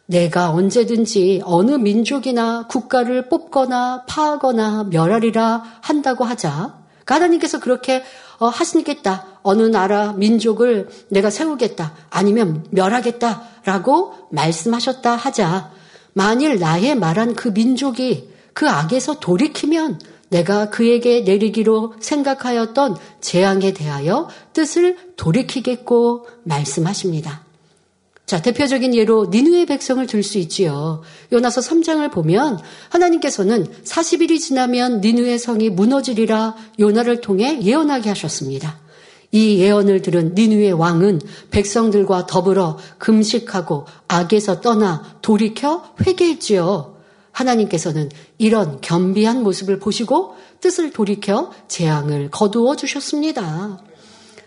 [0.07, 6.81] 내가 언제든지 어느 민족이나 국가를 뽑거나 파하거나 멸하리라 한다고 하자.
[7.05, 8.03] 그러니까 하나님께서 그렇게
[8.39, 9.27] 어, 하시겠다.
[9.43, 11.95] 어느 나라 민족을 내가 세우겠다.
[12.11, 15.71] 아니면 멸하겠다라고 말씀하셨다 하자.
[16.13, 20.01] 만일 나의 말한 그 민족이 그 악에서 돌이키면
[20.31, 27.45] 내가 그에게 내리기로 생각하였던 재앙에 대하여 뜻을 돌이키겠고 말씀하십니다.
[28.27, 31.03] 자, 대표적인 예로 니누의 백성을 들 수 있지요.
[31.33, 38.79] 요나서 3장을 보면 하나님께서는 40일이 지나면 니누의 성이 무너지리라 요나를 통해 예언하게 하셨습니다.
[39.33, 47.00] 이 예언을 들은 니누의 왕은 백성들과 더불어 금식하고 악에서 떠나 돌이켜 회개했지요.
[47.41, 53.81] 하나님께서는 이런 겸비한 모습을 보시고 뜻을 돌이켜 재앙을 거두어 주셨습니다.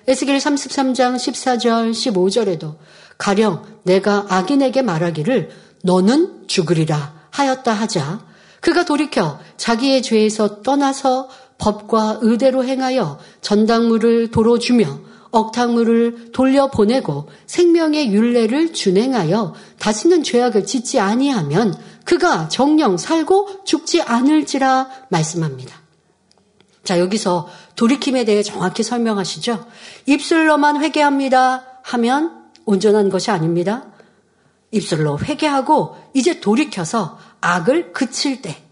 [0.08, 2.75] 에스겔 33장 14절 15절에도
[3.17, 5.49] 가령 내가 악인에게 말하기를
[5.84, 8.25] 너는 죽으리라 하였다 하자
[8.60, 14.99] 그가 돌이켜 자기의 죄에서 떠나서 법과 의대로 행하여 전당물을 도로 주며
[15.34, 25.76] 억탕물을 돌려보내고 생명의 윤례를 준행하여 다시는 죄악을 짓지 아니하면 그가 정령 살고 죽지 않을지라 말씀합니다.
[26.84, 29.65] 자, 여기서 돌이킴에 대해 정확히 설명하시죠.
[30.06, 33.88] 입술로만 회개합니다 하면 온전한 것이 아닙니다.
[34.72, 38.63] 입술로 회개하고 이제 돌이켜서 악을 그칠 때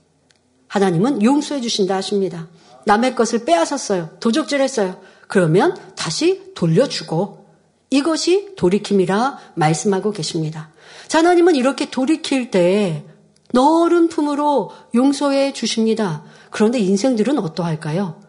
[0.68, 2.48] 하나님은 용서해 주신다 하십니다.
[2.86, 4.18] 남의 것을 빼앗았어요.
[4.20, 5.00] 도적질 했어요.
[5.28, 7.46] 그러면 다시 돌려주고
[7.90, 10.70] 이것이 돌이킴이라 말씀하고 계십니다.
[11.08, 13.06] 자, 하나님은 이렇게 돌이킬 때
[13.54, 16.24] 너른 품으로 용서해 주십니다.
[16.50, 18.22] 그런데 인생들은 어떠할까요?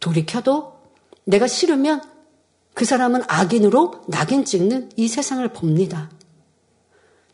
[0.00, 0.74] 돌이켜도
[1.24, 2.02] 내가 싫으면
[2.74, 6.10] 그 사람은 악인으로 낙인 찍는 이 세상을 봅니다.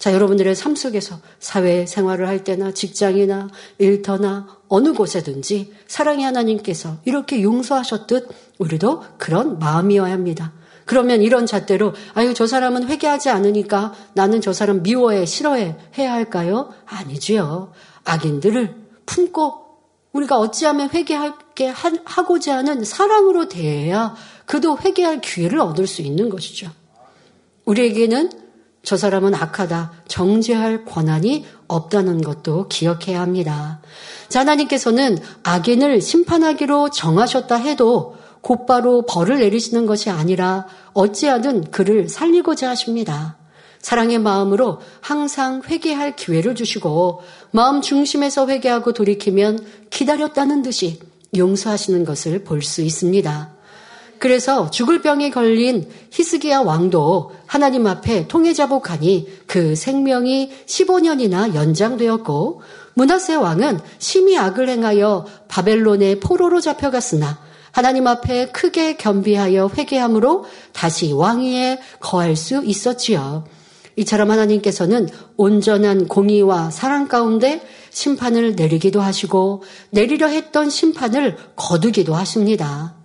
[0.00, 7.42] 자, 여러분들의 삶 속에서 사회 생활을 할 때나 직장이나 일터나 어느 곳에든지 사랑의 하나님께서 이렇게
[7.42, 10.54] 용서하셨듯 우리도 그런 마음이어야 합니다.
[10.86, 16.72] 그러면 이런 잣대로 아유 저 사람은 회개하지 않으니까 나는 저 사람 미워해 싫어해 해야 할까요?
[16.86, 17.72] 아니지요.
[18.04, 19.66] 악인들을 품고
[20.12, 21.74] 우리가 어찌하면 회개하게
[22.06, 24.14] 하고자 하는 사랑으로 대해야
[24.46, 26.70] 그도 회개할 기회를 얻을 수 있는 것이죠.
[27.66, 28.39] 우리에게는
[28.82, 33.80] 저 사람은 악하다, 정죄할 권한이 없다는 것도 기억해야 합니다.
[34.28, 43.36] 자, 하나님께서는 악인을 심판하기로 정하셨다 해도 곧바로 벌을 내리시는 것이 아니라 어찌하든 그를 살리고자 하십니다.
[43.80, 51.00] 사랑의 마음으로 항상 회개할 기회를 주시고 마음 중심에서 회개하고 돌이키면 기다렸다는 듯이
[51.36, 53.59] 용서하시는 것을 볼 수 있습니다.
[54.20, 62.60] 그래서 죽을 병에 걸린 히스기야 왕도 하나님 앞에 통해자복하니 그 생명이 15년이나 연장되었고
[62.94, 67.40] 문하세 왕은 심히 악을 행하여 바벨론의 포로로 잡혀갔으나
[67.72, 73.44] 하나님 앞에 크게 겸비하여 회개함으로 다시 왕위에 거할 수 있었지요.
[73.96, 82.99] 이처럼 하나님께서는 온전한 공의와 사랑 가운데 심판을 내리기도 하시고 내리려 했던 심판을 거두기도 하십니다.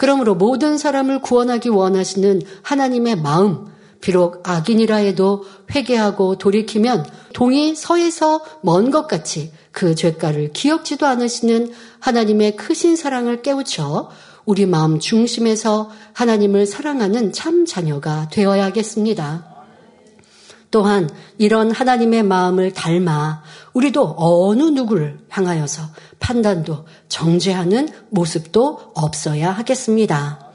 [0.00, 3.66] 그러므로 모든 사람을 구원하기 원하시는 하나님의 마음,
[4.00, 12.56] 비록 악인이라 해도 회개하고 돌이키면 동이 서에서 먼 것 같이 그 죄가를 기억지도 않으시는 하나님의
[12.56, 14.08] 크신 사랑을 깨우쳐
[14.46, 19.49] 우리 마음 중심에서 하나님을 사랑하는 참 자녀가 되어야겠습니다.
[20.70, 25.82] 또한 이런 하나님의 마음을 닮아 우리도 어느 누구를 향하여서
[26.20, 30.50] 판단도 정죄하는 모습도 없어야 하겠습니다.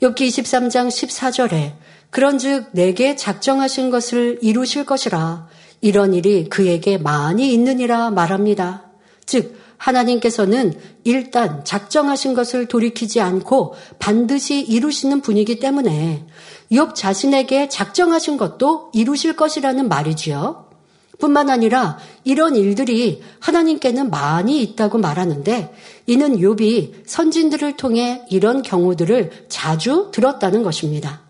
[0.00, 1.74] 욥기 23장 14절에
[2.10, 5.48] 그런즉 내게 작정하신 것을 이루실 것이라
[5.80, 8.84] 이런 일이 그에게 많이 있느니라 말합니다.
[9.26, 10.72] 즉 하나님께서는
[11.04, 16.24] 일단 작정하신 것을 돌이키지 않고 반드시 이루시는 분이기 때문에
[16.72, 20.70] 욥 자신에게 작정하신 것도 이루실 것이라는 말이지요.
[21.18, 25.72] 뿐만 아니라 이런 일들이 하나님께는 많이 있다고 말하는데
[26.06, 31.23] 이는 욥이 선진들을 통해 이런 경우들을 자주 들었다는 것입니다.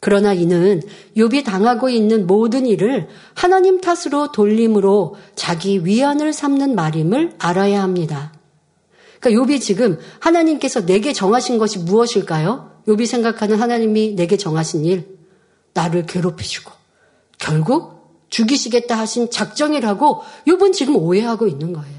[0.00, 0.82] 그러나 이는
[1.16, 8.32] 욥이 당하고 있는 모든 일을 하나님 탓으로 돌림으로 자기 위안을 삼는 말임을 알아야 합니다.
[9.20, 12.82] 그러니까 욥이 지금 하나님께서 내게 정하신 것이 무엇일까요?
[12.86, 15.18] 욥이 생각하는 하나님이 내게 정하신 일,
[15.72, 16.70] 나를 괴롭히시고
[17.38, 17.96] 결국
[18.28, 21.96] 죽이시겠다 하신 작정이라고 욥은 지금 오해하고 있는 거예요.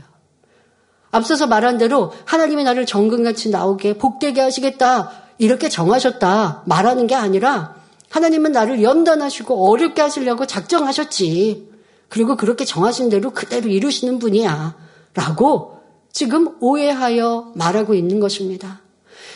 [1.11, 7.76] 앞서서 말한 대로 하나님이 나를 정금같이 나오게 복되게 하시겠다 이렇게 정하셨다 말하는 게 아니라
[8.09, 11.69] 하나님은 나를 연단하시고 어렵게 하시려고 작정하셨지.
[12.09, 14.75] 그리고 그렇게 정하신 대로 그대로 이루시는 분이야.
[15.13, 15.79] 라고
[16.11, 18.81] 지금 오해하여 말하고 있는 것입니다.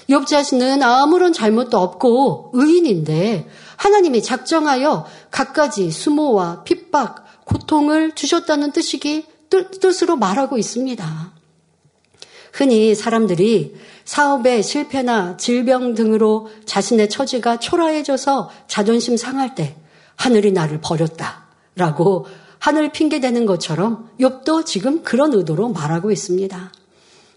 [0.10, 3.48] 욥 자신은 아무런 잘못도 없고 의인인데
[3.78, 9.26] 하나님이 작정하여 갖가지 수모와 핍박, 고통을 주셨다는 뜻이기
[9.82, 11.32] 뜻으로 말하고 있습니다.
[12.52, 13.76] 흔히 사람들이
[14.06, 19.78] 사업의 실패나 질병 등으로 자신의 처지가 초라해져서 자존심 상할 때
[20.16, 22.28] 하늘이 나를 버렸다라고
[22.60, 26.72] 하늘 핑계대는 것처럼 욥도 지금 그런 의도로 말하고 있습니다.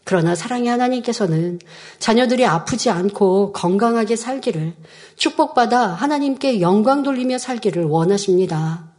[0.05, 1.61] 그러나 사랑의 하나님께서는
[1.99, 4.75] 자녀들이 아프지 않고 건강하게 살기를
[5.17, 8.93] 축복받아 하나님께 영광 돌리며 살기를 원하십니다.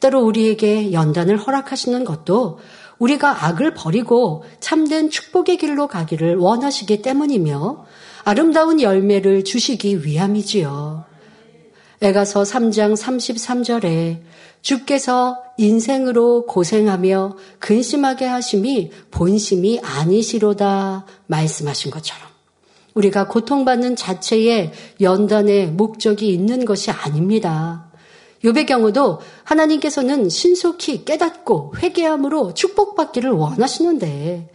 [0.00, 2.58] 때로 우리에게 연단을 허락하시는 것도
[2.98, 7.84] 우리가 악을 버리고 참된 축복의 길로 가기를 원하시기 때문이며
[8.24, 11.04] 아름다운 열매를 주시기 위함이지요.
[12.02, 14.20] 에가서 3장 33절에
[14.60, 22.26] 주께서 인생으로 고생하며 근심하게 하심이 본심이 아니시로다 말씀하신 것처럼
[22.94, 27.90] 우리가 고통받는 자체에 연단의 목적이 있는 것이 아닙니다.
[28.46, 34.50] 욥의 경우도 하나님께서는 신속히 깨닫고 회개함으로 축복받기를 원하시는데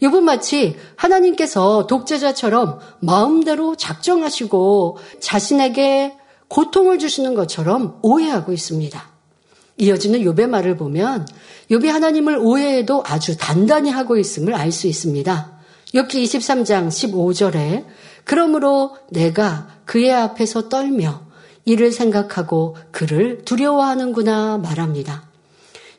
[0.00, 6.16] 욥은 마치 하나님께서 독재자처럼 마음대로 작정하시고 자신에게
[6.48, 9.12] 고통을 주시는 것처럼 오해하고 있습니다.
[9.78, 11.26] 이어지는 욥의 말을 보면
[11.70, 15.52] 욥이 하나님을 오해해도 아주 단단히 하고 있음을 알 수 있습니다.
[15.94, 17.86] 욥기 23장 15절에
[18.24, 21.31] 그러므로 내가 그의 앞에서 떨며
[21.64, 25.30] 이를 생각하고 그를 두려워하는구나 말합니다.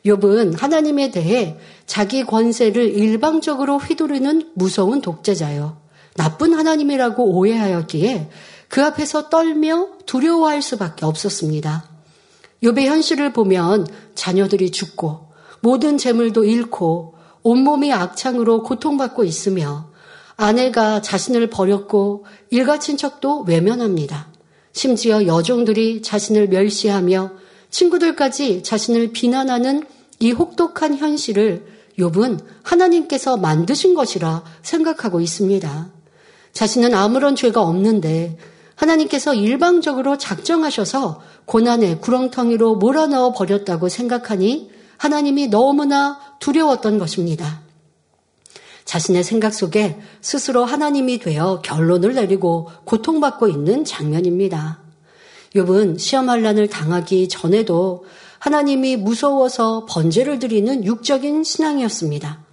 [0.04, 1.56] 욥은 하나님에 대해
[1.86, 5.78] 자기 권세를 일방적으로 휘두르는 무서운 독재자요.
[6.14, 8.28] 나쁜 하나님이라고 오해하였기에
[8.68, 11.88] 그 앞에서 떨며 두려워할 수밖에 없었습니다.
[12.62, 15.28] 욥의 현실을 보면 자녀들이 죽고
[15.60, 19.88] 모든 재물도 잃고 온몸이 악창으로 고통받고 있으며
[20.36, 24.33] 아내가 자신을 버렸고 일가 친척도 외면합니다.
[24.74, 27.30] 심지어 여종들이 자신을 멸시하며
[27.70, 29.84] 친구들까지 자신을 비난하는
[30.18, 31.64] 이 혹독한 현실을
[31.98, 35.90] 욥은 하나님께서 만드신 것이라 생각하고 있습니다.
[36.52, 38.36] 자신은 아무런 죄가 없는데
[38.74, 47.62] 하나님께서 일방적으로 작정하셔서 고난의 구렁텅이로 몰아넣어 버렸다고 생각하니 하나님이 너무나 두려웠던 것입니다.
[48.84, 54.80] 자신의 생각 속에 스스로 하나님이 되어 결론을 내리고 고통받고 있는 장면입니다.
[55.54, 58.04] 욥은 시험한란을 당하기 전에도
[58.38, 62.44] 하나님이 무서워서 번제를 드리는 육적인 신앙이었습니다.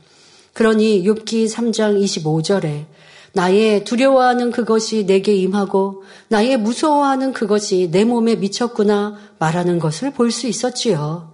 [0.54, 2.86] 그러니 욥기 3장 25절에
[3.34, 10.48] 나의 두려워하는 그것이 내게 임하고 나의 무서워하는 그것이 내 몸에 미쳤구나 말하는 것을 볼 수
[10.48, 11.32] 있었지요.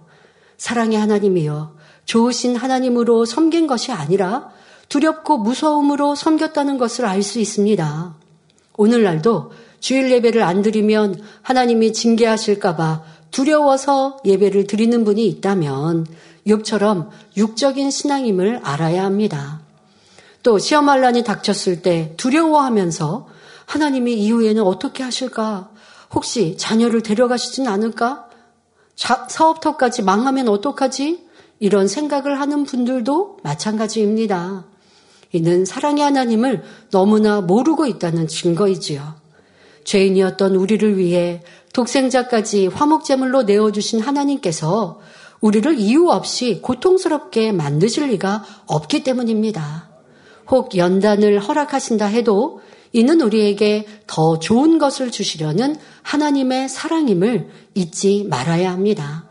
[0.56, 4.50] 사랑의 하나님이여 좋으신 하나님으로 섬긴 것이 아니라
[4.88, 8.14] 두렵고 무서움으로 섬겼다는 것을 알 수 있습니다.
[8.76, 16.06] 오늘날도 주일 예배를 안 드리면 하나님이 징계하실까봐 두려워서 예배를 드리는 분이 있다면
[16.46, 19.60] 욥처럼 육적인 신앙임을 알아야 합니다.
[20.42, 23.28] 또 시험한란이 닥쳤을 때 두려워하면서
[23.66, 25.70] 하나님이 이후에는 어떻게 하실까?
[26.14, 28.28] 혹시 자녀를 데려가시진 않을까?
[28.96, 31.28] 자, 사업터까지 망하면 어떡하지?
[31.60, 34.64] 이런 생각을 하는 분들도 마찬가지입니다.
[35.32, 39.16] 이는 사랑의 하나님을 너무나 모르고 있다는 증거이지요.
[39.84, 45.00] 죄인이었던 우리를 위해 독생자까지 화목제물로 내어주신 하나님께서
[45.40, 49.88] 우리를 이유 없이 고통스럽게 만드실 리가 없기 때문입니다.
[50.48, 52.60] 혹 연단을 허락하신다 해도
[52.92, 59.27] 이는 우리에게 더 좋은 것을 주시려는 하나님의 사랑임을 잊지 말아야 합니다.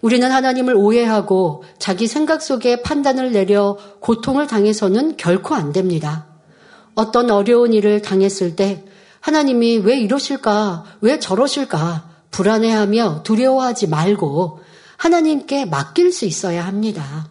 [0.00, 6.26] 우리는 하나님을 오해하고 자기 생각 속에 판단을 내려 고통을 당해서는 결코 안 됩니다.
[6.94, 8.84] 어떤 어려운 일을 당했을 때
[9.20, 10.84] 하나님이 왜 이러실까?
[11.00, 12.08] 왜 저러실까?
[12.30, 14.60] 불안해하며 두려워하지 말고
[14.96, 17.28] 하나님께 맡길 수 있어야 합니다.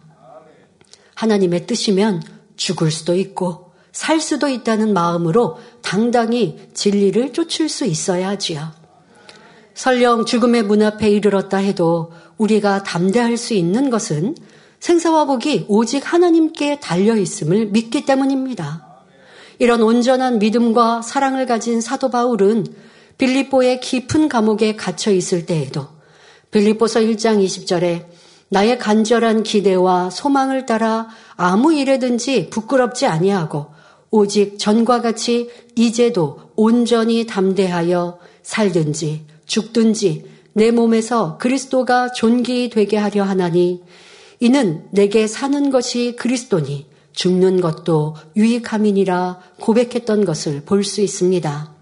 [1.14, 2.22] 하나님의 뜻이면
[2.56, 8.77] 죽을 수도 있고 살 수도 있다는 마음으로 당당히 진리를 쫓을 수 있어야 하지요.
[9.78, 14.34] 설령 죽음의 문 앞에 이르렀다 해도 우리가 담대할 수 있는 것은
[14.80, 19.04] 생사와 복이 오직 하나님께 달려 있음을 믿기 때문입니다.
[19.60, 22.66] 이런 온전한 믿음과 사랑을 가진 사도 바울은
[23.18, 25.86] 빌립보의 깊은 감옥에 갇혀 있을 때에도
[26.50, 28.06] 빌립보서 1장 20절에
[28.48, 31.06] 나의 간절한 기대와 소망을 따라
[31.36, 33.66] 아무 일에든지 부끄럽지 아니하고
[34.10, 43.82] 오직 전과 같이 이제도 온전히 담대하여 살든지 죽든지 내 몸에서 그리스도가 존귀 되게 하려 하나니
[44.38, 51.72] 이는 내게 사는 것이 그리스도니 죽는 것도 유익함이니라 고백했던 것을 볼 수 있습니다.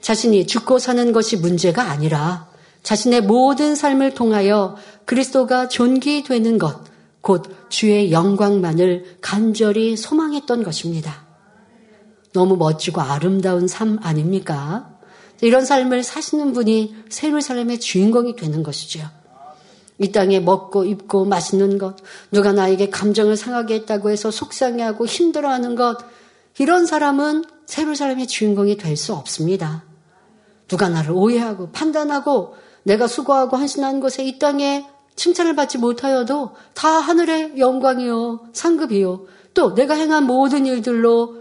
[0.00, 2.48] 자신이 죽고 사는 것이 문제가 아니라
[2.82, 6.80] 자신의 모든 삶을 통하여 그리스도가 존귀되는 것,
[7.20, 11.24] 곧 주의 영광만을 간절히 소망했던 것입니다.
[12.32, 14.91] 너무 멋지고 아름다운 삶 아닙니까?
[15.42, 19.00] 이런 삶을 사시는 분이 세루살렘의 주인공이 되는 것이죠.
[19.98, 21.96] 이 땅에 먹고 입고 맛있는 것,
[22.30, 25.98] 누가 나에게 감정을 상하게 했다고 해서 속상해하고 힘들어하는 것,
[26.58, 29.84] 이런 사람은 세루살렘의 주인공이 될 수 없습니다.
[30.68, 34.86] 누가 나를 오해하고 판단하고 내가 수고하고 헌신한 것에 이 땅에
[35.16, 39.26] 칭찬을 받지 못하여도 다 하늘의 영광이요, 상급이요.
[39.54, 41.36] 또 내가 행한 모든 일들로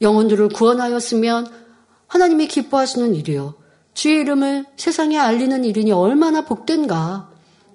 [0.00, 1.67] 영혼들을 구원하였으면
[2.08, 3.54] 하나님이 기뻐하시는 일이요.
[3.94, 7.30] 주의 이름을 세상에 알리는 일이니 얼마나 복된가.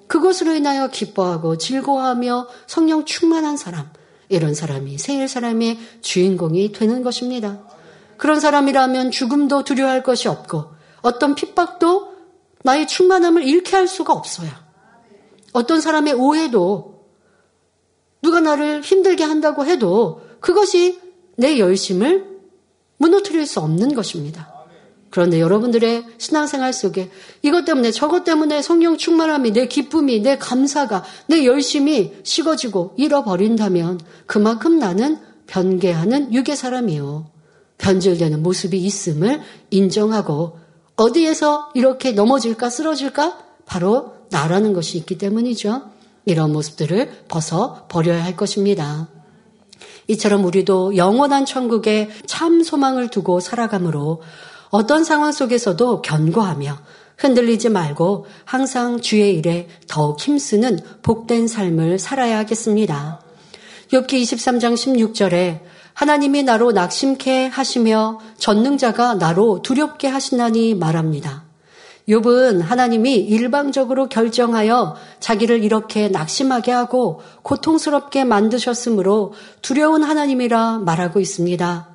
[0.07, 3.89] 그것으로 인하여 기뻐하고 즐거워하며 성령 충만한 사람,
[4.29, 7.61] 이런 사람이 생일 사람의 주인공이 되는 것입니다.
[8.17, 10.65] 그런 사람이라면 죽음도 두려워할 것이 없고
[11.01, 12.13] 어떤 핍박도
[12.63, 14.49] 나의 충만함을 잃게 할 수가 없어요.
[15.51, 17.07] 어떤 사람의 오해도
[18.21, 20.99] 누가 나를 힘들게 한다고 해도 그것이
[21.35, 22.32] 내 열심을
[23.03, 24.49] 무너뜨릴 수 없는 것입니다.
[25.09, 27.11] 그런데 여러분들의 신앙생활 속에
[27.43, 34.79] 이것 때문에 저것 때문에 성령 충만함이 내 기쁨이 내 감사가 내 열심이 식어지고 잃어버린다면 그만큼
[34.79, 37.27] 나는 변개하는 유괴 사람이요.
[37.77, 40.57] 변질되는 모습이 있음을 인정하고
[40.95, 45.81] 어디에서 이렇게 넘어질까 쓰러질까 바로 나라는 것이 있기 때문이죠.
[46.25, 49.09] 이런 모습들을 벗어 버려야 할 것입니다.
[50.07, 54.21] 이처럼 우리도 영원한 천국에 참 소망을 두고 살아가므로
[54.69, 56.77] 어떤 상황 속에서도 견고하며
[57.17, 63.21] 흔들리지 말고 항상 주의 일에 더욱 힘쓰는 복된 삶을 살아야 하겠습니다.
[63.91, 65.59] 욥기 23장 16절에
[65.93, 71.42] 하나님이 나로 낙심케 하시며 전능자가 나로 두렵게 하시나니 말합니다.
[72.07, 81.87] 욥은 하나님이 일방적으로 결정하여 자기를 이렇게 낙심하게 하고 고통스럽게 만드셨으므로 두려운 하나님이라 말하고 있습니다.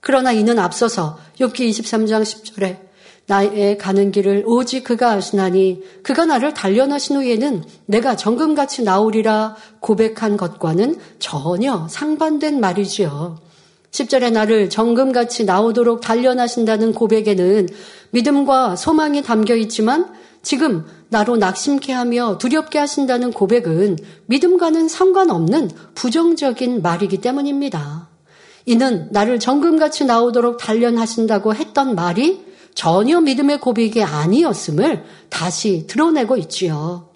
[0.00, 2.84] 그러나 이는 앞서서 욥기 23장 10절에
[3.26, 10.98] 나의 가는 길을 오직 그가 아시나니 그가 나를 단련하신 후에는 내가 정금같이 나오리라 고백한 것과는
[11.18, 13.38] 전혀 상반된 말이지요.
[13.94, 17.68] 10절에 나를 정금같이 나오도록 단련하신다는 고백에는
[18.10, 27.18] 믿음과 소망이 담겨 있지만 지금 나로 낙심케 하며 두렵게 하신다는 고백은 믿음과는 상관없는 부정적인 말이기
[27.18, 28.08] 때문입니다.
[28.66, 37.13] 이는 나를 정금같이 나오도록 단련하신다고 했던 말이 전혀 믿음의 고백이 아니었음을 다시 드러내고 있지요.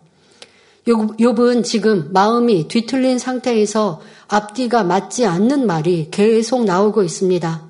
[0.88, 7.62] 욥은 지금 마음이 뒤틀린 상태에서 앞뒤가 맞지 않는 말이 계속 나오고 있습니다.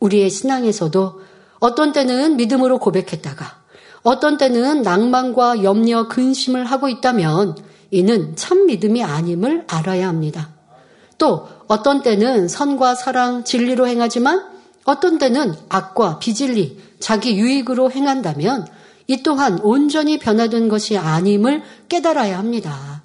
[0.00, 1.20] 우리의 신앙에서도
[1.58, 3.64] 어떤 때는 믿음으로 고백했다가
[4.02, 7.56] 어떤 때는 낭만과 염려, 근심을 하고 있다면
[7.90, 10.50] 이는 참 믿음이 아님을 알아야 합니다.
[11.18, 14.44] 또 어떤 때는 선과 사랑, 진리로 행하지만
[14.84, 18.66] 어떤 때는 악과 비진리, 자기 유익으로 행한다면
[19.06, 23.02] 이 또한 온전히 변화된 것이 아님을 깨달아야 합니다.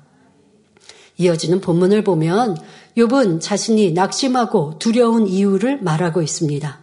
[1.17, 2.57] 이어지는 본문을 보면
[2.97, 6.79] 욥은 자신이 낙심하고 두려운 이유를 말하고 있습니다.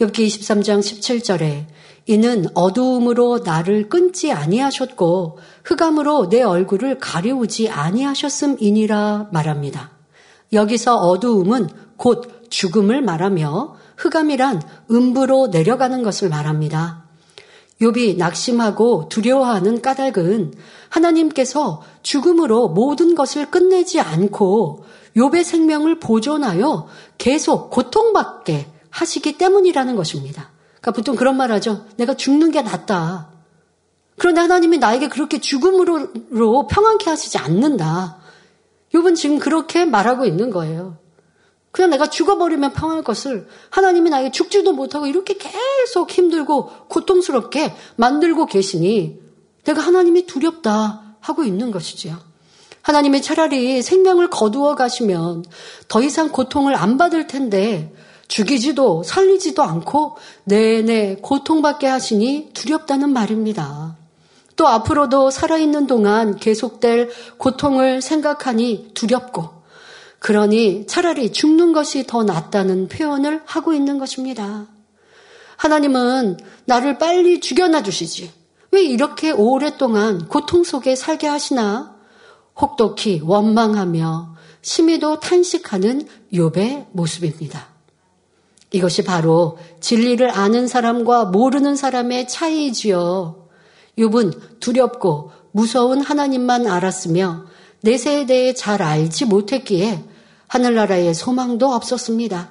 [0.00, 1.66] 욥기 23장 17절에
[2.06, 9.92] 이는 어두움으로 나를 끊지 아니하셨고 흑암으로 내 얼굴을 가려우지 아니하셨음이니라 말합니다.
[10.52, 16.99] 여기서 어두움은 곧 죽음을 말하며 흑암이란 음부로 내려가는 것을 말합니다.
[17.80, 20.54] 욥이 낙심하고 두려워하는 까닭은
[20.90, 24.84] 하나님께서 죽음으로 모든 것을 끝내지 않고
[25.16, 30.50] 욥의 생명을 보존하여 계속 고통받게 하시기 때문이라는 것입니다.
[30.80, 31.86] 그러니까 보통 그런 말 하죠.
[31.96, 33.30] 내가 죽는 게 낫다.
[34.18, 38.18] 그런데 하나님이 나에게 그렇게 죽음으로 평안케 하시지 않는다.
[38.92, 40.98] 욥은 지금 그렇게 말하고 있는 거예요.
[41.72, 49.20] 그냥 내가 죽어버리면 평할 것을 하나님이 나에게 죽지도 못하고 이렇게 계속 힘들고 고통스럽게 만들고 계시니
[49.64, 52.18] 내가 하나님이 두렵다 하고 있는 것이지요.
[52.82, 55.44] 하나님이 차라리 생명을 거두어 가시면
[55.88, 57.94] 더 이상 고통을 안 받을 텐데
[58.26, 63.96] 죽이지도 살리지도 않고 내내 고통받게 하시니 두렵다는 말입니다.
[64.56, 69.59] 또 앞으로도 살아있는 동안 계속될 고통을 생각하니 두렵고
[70.20, 74.66] 그러니 차라리 죽는 것이 더 낫다는 표현을 하고 있는 것입니다.
[75.56, 78.30] 하나님은 나를 빨리 죽여놔 주시지.
[78.70, 81.96] 왜 이렇게 오랫동안 고통 속에 살게 하시나?
[82.60, 87.68] 혹독히 원망하며 심히도 탄식하는 욥의 모습입니다.
[88.72, 93.48] 이것이 바로 진리를 아는 사람과 모르는 사람의 차이지요.
[93.98, 97.46] 욥은 두렵고 무서운 하나님만 알았으며
[97.82, 100.09] 내세에 대해 잘 알지 못했기에
[100.50, 102.50] 하늘나라에 소망도 없었습니다.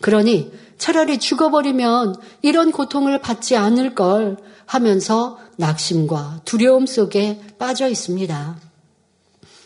[0.00, 8.56] 그러니 차라리 죽어버리면 이런 고통을 받지 않을 걸 하면서 낙심과 두려움 속에 빠져 있습니다.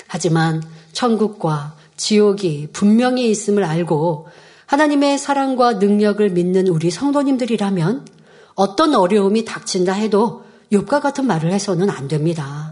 [0.06, 4.28] 하지만 천국과 지옥이 분명히 있음을 알고
[4.64, 8.06] 하나님의 사랑과 능력을 믿는 우리 성도님들이라면
[8.54, 12.69] 어떤 어려움이 닥친다 해도 욕과 같은 말을 해서는 안 됩니다.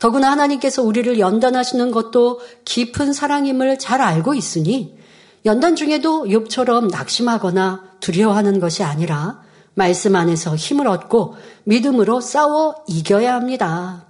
[0.00, 4.96] 더구나 하나님께서 우리를 연단하시는 것도 깊은 사랑임을 잘 알고 있으니
[5.44, 9.40] 연단 중에도 욥처럼 낙심하거나 두려워하는 것이 아니라
[9.74, 14.06] 말씀 안에서 힘을 얻고 믿음으로 싸워 이겨야 합니다.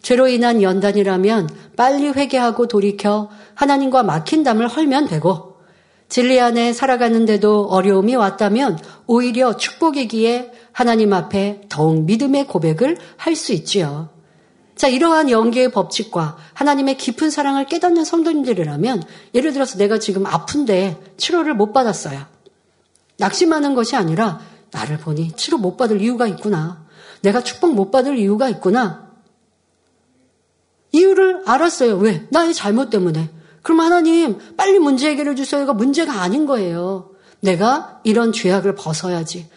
[0.00, 5.56] 죄로 인한 연단이라면 빨리 회개하고 돌이켜 하나님과 막힌 담을 헐면 되고
[6.08, 14.10] 진리 안에 살아가는데도 어려움이 왔다면 오히려 축복이기에 하나님 앞에 더욱 믿음의 고백을 할 수 있지요.
[14.82, 21.54] 자, 이러한 연계의 법칙과 하나님의 깊은 사랑을 깨닫는 성도님들이라면 예를 들어서 내가 지금 아픈데 치료를
[21.54, 22.20] 못 받았어요.
[23.16, 24.40] 낙심하는 것이 아니라
[24.72, 26.84] 나를 보니 치료 못 받을 이유가 있구나.
[27.20, 29.08] 내가 축복 못 받을 이유가 있구나.
[30.90, 31.98] 이유를 알았어요.
[31.98, 32.26] 왜?
[32.32, 33.30] 나의 잘못 때문에.
[33.62, 37.12] 그럼 하나님 빨리 문제 해결해 주세요가 문제가 아닌 거예요.
[37.38, 39.48] 내가 이런 죄악을 벗어야지.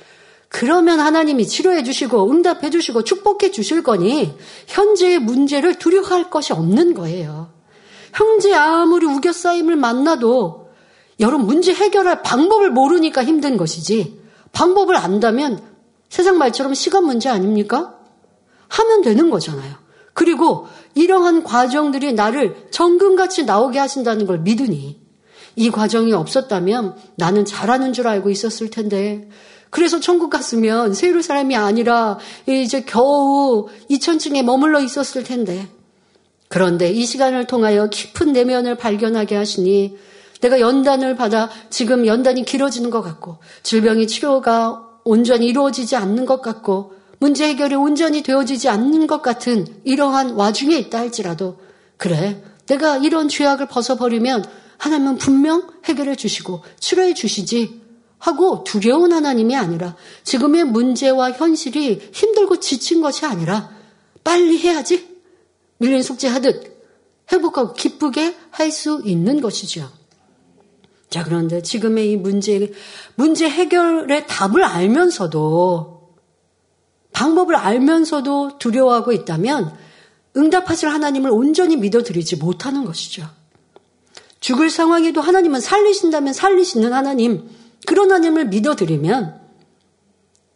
[0.50, 4.34] 그러면 하나님이 치료해 주시고 응답해 주시고 축복해 주실 거니
[4.68, 7.50] 현재의 문제를 두려워할 것이 없는 거예요.
[8.14, 10.70] 형제 아무리 우겨싸임을 만나도
[11.20, 14.20] 여러분 문제 해결할 방법을 모르니까 힘든 것이지
[14.52, 15.62] 방법을 안다면
[16.10, 17.96] 세상 말처럼 시간 문제 아닙니까?
[18.68, 19.76] 하면 되는 거잖아요.
[20.14, 25.02] 그리고 이러한 과정들이 나를 정금같이 나오게 하신다는 걸 믿으니
[25.58, 29.30] 이 과정이 없었다면 나는 잘하는 줄 알고 있었을 텐데
[29.76, 32.17] 그래서 천국 갔으면 세율 사람이 아니라
[32.47, 35.67] 이제 겨우 2천층에 머물러 있었을 텐데.
[36.47, 39.97] 그런데 이 시간을 통하여 깊은 내면을 발견하게 하시니
[40.39, 46.93] 내가 연단을 받아 지금 연단이 길어지는 것 같고 질병의 치료가 온전히 이루어지지 않는 것 같고
[47.19, 51.57] 문제 해결이 온전히 되어지지 않는 것 같은 이러한 와중에 있다 할지라도
[51.97, 54.45] 그래 내가 이런 죄악을 벗어버리면
[54.78, 57.85] 하나님은 분명 해결해 주시고 치료해 주시지
[58.26, 63.69] 하고 두려운 하나님이 아니라 지금의 문제와 현실이 힘들고 지친 것이 아니라
[64.23, 65.07] 빨리 해야지
[65.78, 66.76] 밀린 숙제하듯
[67.30, 69.91] 행복하고 기쁘게 할 수 있는 것이죠.
[71.11, 72.71] 자, 그런데 지금의 이 문제,
[73.13, 76.15] 문제 해결의 답을 알면서도
[77.13, 79.78] 방법을 알면서도 두려워하고 있다면
[80.36, 83.30] 응답하실 하나님을 온전히 믿어드리지 못하는 것이죠.
[84.39, 87.47] 죽을 상황에도 하나님은 살리신다면 살리시는 하나님,
[87.86, 89.40] 그런 하나님을 믿어드리면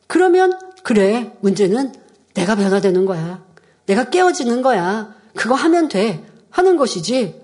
[0.08, 1.94] 그러면 그래 문제는
[2.34, 3.44] 내가 변화되는 거야.
[3.86, 5.14] 내가 깨어지는 거야.
[5.36, 6.26] 그거 하면 돼.
[6.50, 7.40] 하는 것이지.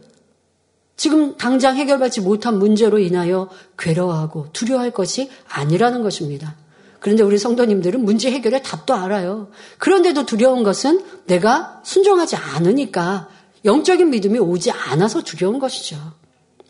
[0.97, 6.55] 지금 당장 해결받지 못한 문제로 인하여 괴로워하고 두려워할 것이 아니라는 것입니다.
[6.99, 9.49] 그런데 우리 성도님들은 문제 해결의 답도 알아요.
[9.77, 13.29] 그런데도 두려운 것은 내가 순종하지 않으니까
[13.65, 15.97] 영적인 믿음이 오지 않아서 두려운 것이죠.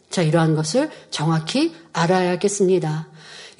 [0.09, 3.07] 자, 이러한 것을 정확히 알아야겠습니다.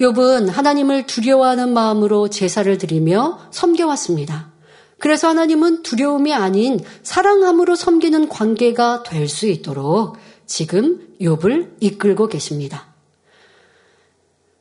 [0.00, 4.50] 욥은 하나님을 두려워하는 마음으로 제사를 드리며 섬겨왔습니다.
[4.98, 10.16] 그래서 하나님은 두려움이 아닌 사랑함으로 섬기는 관계가 될 수 있도록
[10.46, 12.86] 지금 욥을 이끌고 계십니다.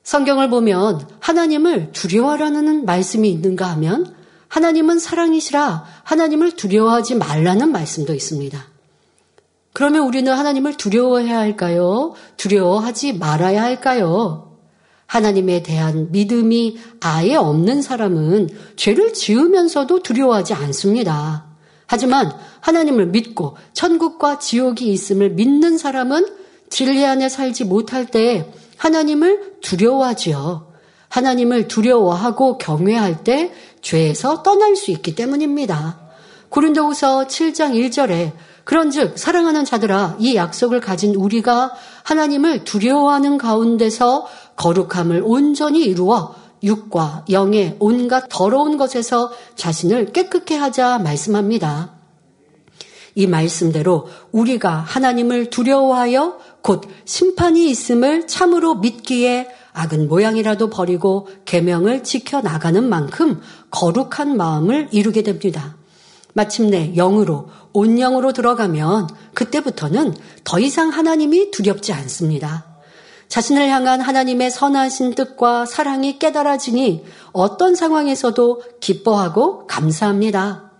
[0.03, 4.15] 성경을 보면 하나님을 두려워하라는 말씀이 있는가 하면
[4.47, 8.74] 하나님은 사랑이시라 하나님을 두려워하지 말라는 말씀도 있습니다.
[9.75, 12.13] 그러면 우리는 하나님을 두려워해야 할까요?
[12.37, 14.57] 두려워하지 말아야 할까요?
[15.05, 18.47] 하나님에 대한 믿음이 아예 없는 사람은
[18.77, 21.47] 죄를 지으면서도 두려워하지 않습니다.
[21.87, 26.25] 하지만 하나님을 믿고 천국과 지옥이 있음을 믿는 사람은
[26.69, 30.71] 진리 안에 살지 못할 때 하나님을 두려워하지요.
[31.09, 33.51] 하나님을 두려워하고 경외할 때
[33.81, 35.99] 죄에서 떠날 수 있기 때문입니다.
[36.47, 38.31] 고린도후서 7장 1절에
[38.65, 41.71] 그런즉 사랑하는 자들아 이 약속을 가진 우리가
[42.03, 44.25] 하나님을 두려워하는 가운데서
[44.57, 51.91] 거룩함을 온전히 이루어 육과 영의 온갖 더러운 것에서 자신을 깨끗게 하자 말씀합니다.
[53.13, 62.41] 이 말씀대로 우리가 하나님을 두려워하여 곧 심판이 있음을 참으로 믿기에 악은 모양이라도 버리고 계명을 지켜
[62.41, 65.75] 나가는 만큼 거룩한 마음을 이루게 됩니다.
[66.35, 70.13] 마침내 영으로 온 영으로 들어가면 그때부터는
[70.43, 72.65] 더 이상 하나님이 두렵지 않습니다.
[73.29, 80.71] 자신을 향한 하나님의 선하신 뜻과 사랑이 깨달아지니 어떤 상황에서도 기뻐하고 감사합니다.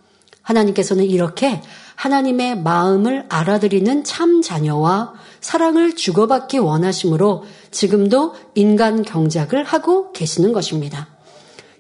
[0.41, 1.61] 하나님께서는 이렇게
[1.95, 11.14] 하나님의 마음을 알아들이는 참 자녀와 사랑을 주고받기 원하심으로 지금도 인간 경작을 하고 계시는 것입니다.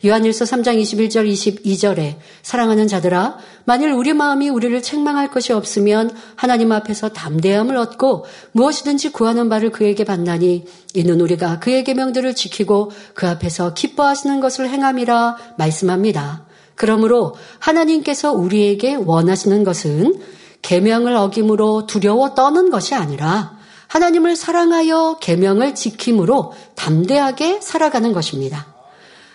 [0.05, 7.09] 요한일서 3장 21절 22절에 사랑하는 자들아 만일 우리 마음이 우리를 책망할 것이 없으면 하나님 앞에서
[7.09, 14.39] 담대함을 얻고 무엇이든지 구하는 바를 그에게 받나니 이는 우리가 그의 계명들을 지키고 그 앞에서 기뻐하시는
[14.41, 16.45] 것을 행함이라 말씀합니다.
[16.75, 20.21] 그러므로 하나님께서 우리에게 원하시는 것은
[20.61, 28.74] 계명을 어김으로 두려워 떠는 것이 아니라 하나님을 사랑하여 계명을 지킴으로 담대하게 살아가는 것입니다.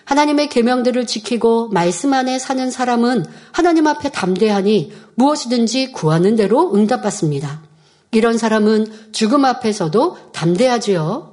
[0.05, 7.61] 하나님의 계명들을 지키고 말씀 안에 사는 사람은 하나님 앞에 담대하니 무엇이든지 구하는 대로 응답받습니다.
[8.11, 11.31] 이런 사람은 죽음 앞에서도 담대하지요.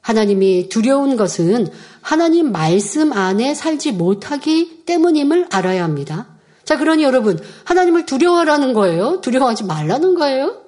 [0.00, 1.68] 하나님이 두려운 것은
[2.00, 6.28] 하나님 말씀 안에 살지 못하기 때문임을 알아야 합니다.
[6.64, 9.20] 자, 그러니 여러분, 하나님을 두려워하라는 거예요?
[9.20, 10.62] 두려워하지 말라는 거예요?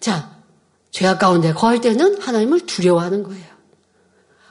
[0.00, 0.30] 자,
[0.90, 3.44] 죄악 가운데 거할 때는 하나님을 두려워하는 거예요.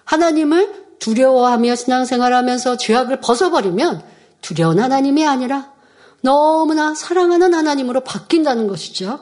[0.04, 4.04] 하나님을 두려워하며 신앙생활하면서 죄악을 벗어버리면
[4.42, 5.74] 두려운 하나님이 아니라
[6.22, 9.20] 너무나 사랑하는 하나님으로 바뀐다는 것이죠.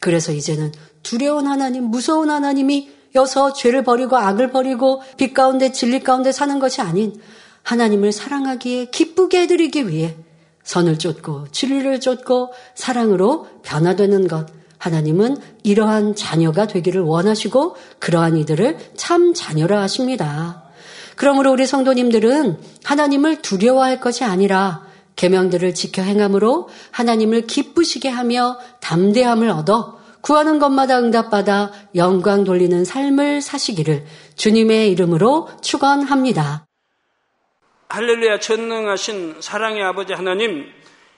[0.00, 0.72] 그래서 이제는
[1.02, 6.80] 두려운 하나님, 무서운 하나님이 여서 죄를 버리고 악을 버리고 빛 가운데 진리 가운데 사는 것이
[6.80, 7.20] 아닌
[7.62, 10.16] 하나님을 사랑하기에 기쁘게 해드리기 위해
[10.64, 14.46] 선을 쫓고 진리를 쫓고 사랑으로 변화되는 것.
[14.84, 20.64] 하나님은 이러한 자녀가 되기를 원하시고 그러한 이들을 참 자녀라 하십니다.
[21.16, 29.98] 그러므로 우리 성도님들은 하나님을 두려워할 것이 아니라 계명들을 지켜 행함으로 하나님을 기쁘시게 하며 담대함을 얻어
[30.20, 34.04] 구하는 것마다 응답받아 영광 돌리는 삶을 사시기를
[34.36, 36.66] 주님의 이름으로 축원합니다.
[37.88, 40.66] 할렐루야 전능하신 사랑의 아버지 하나님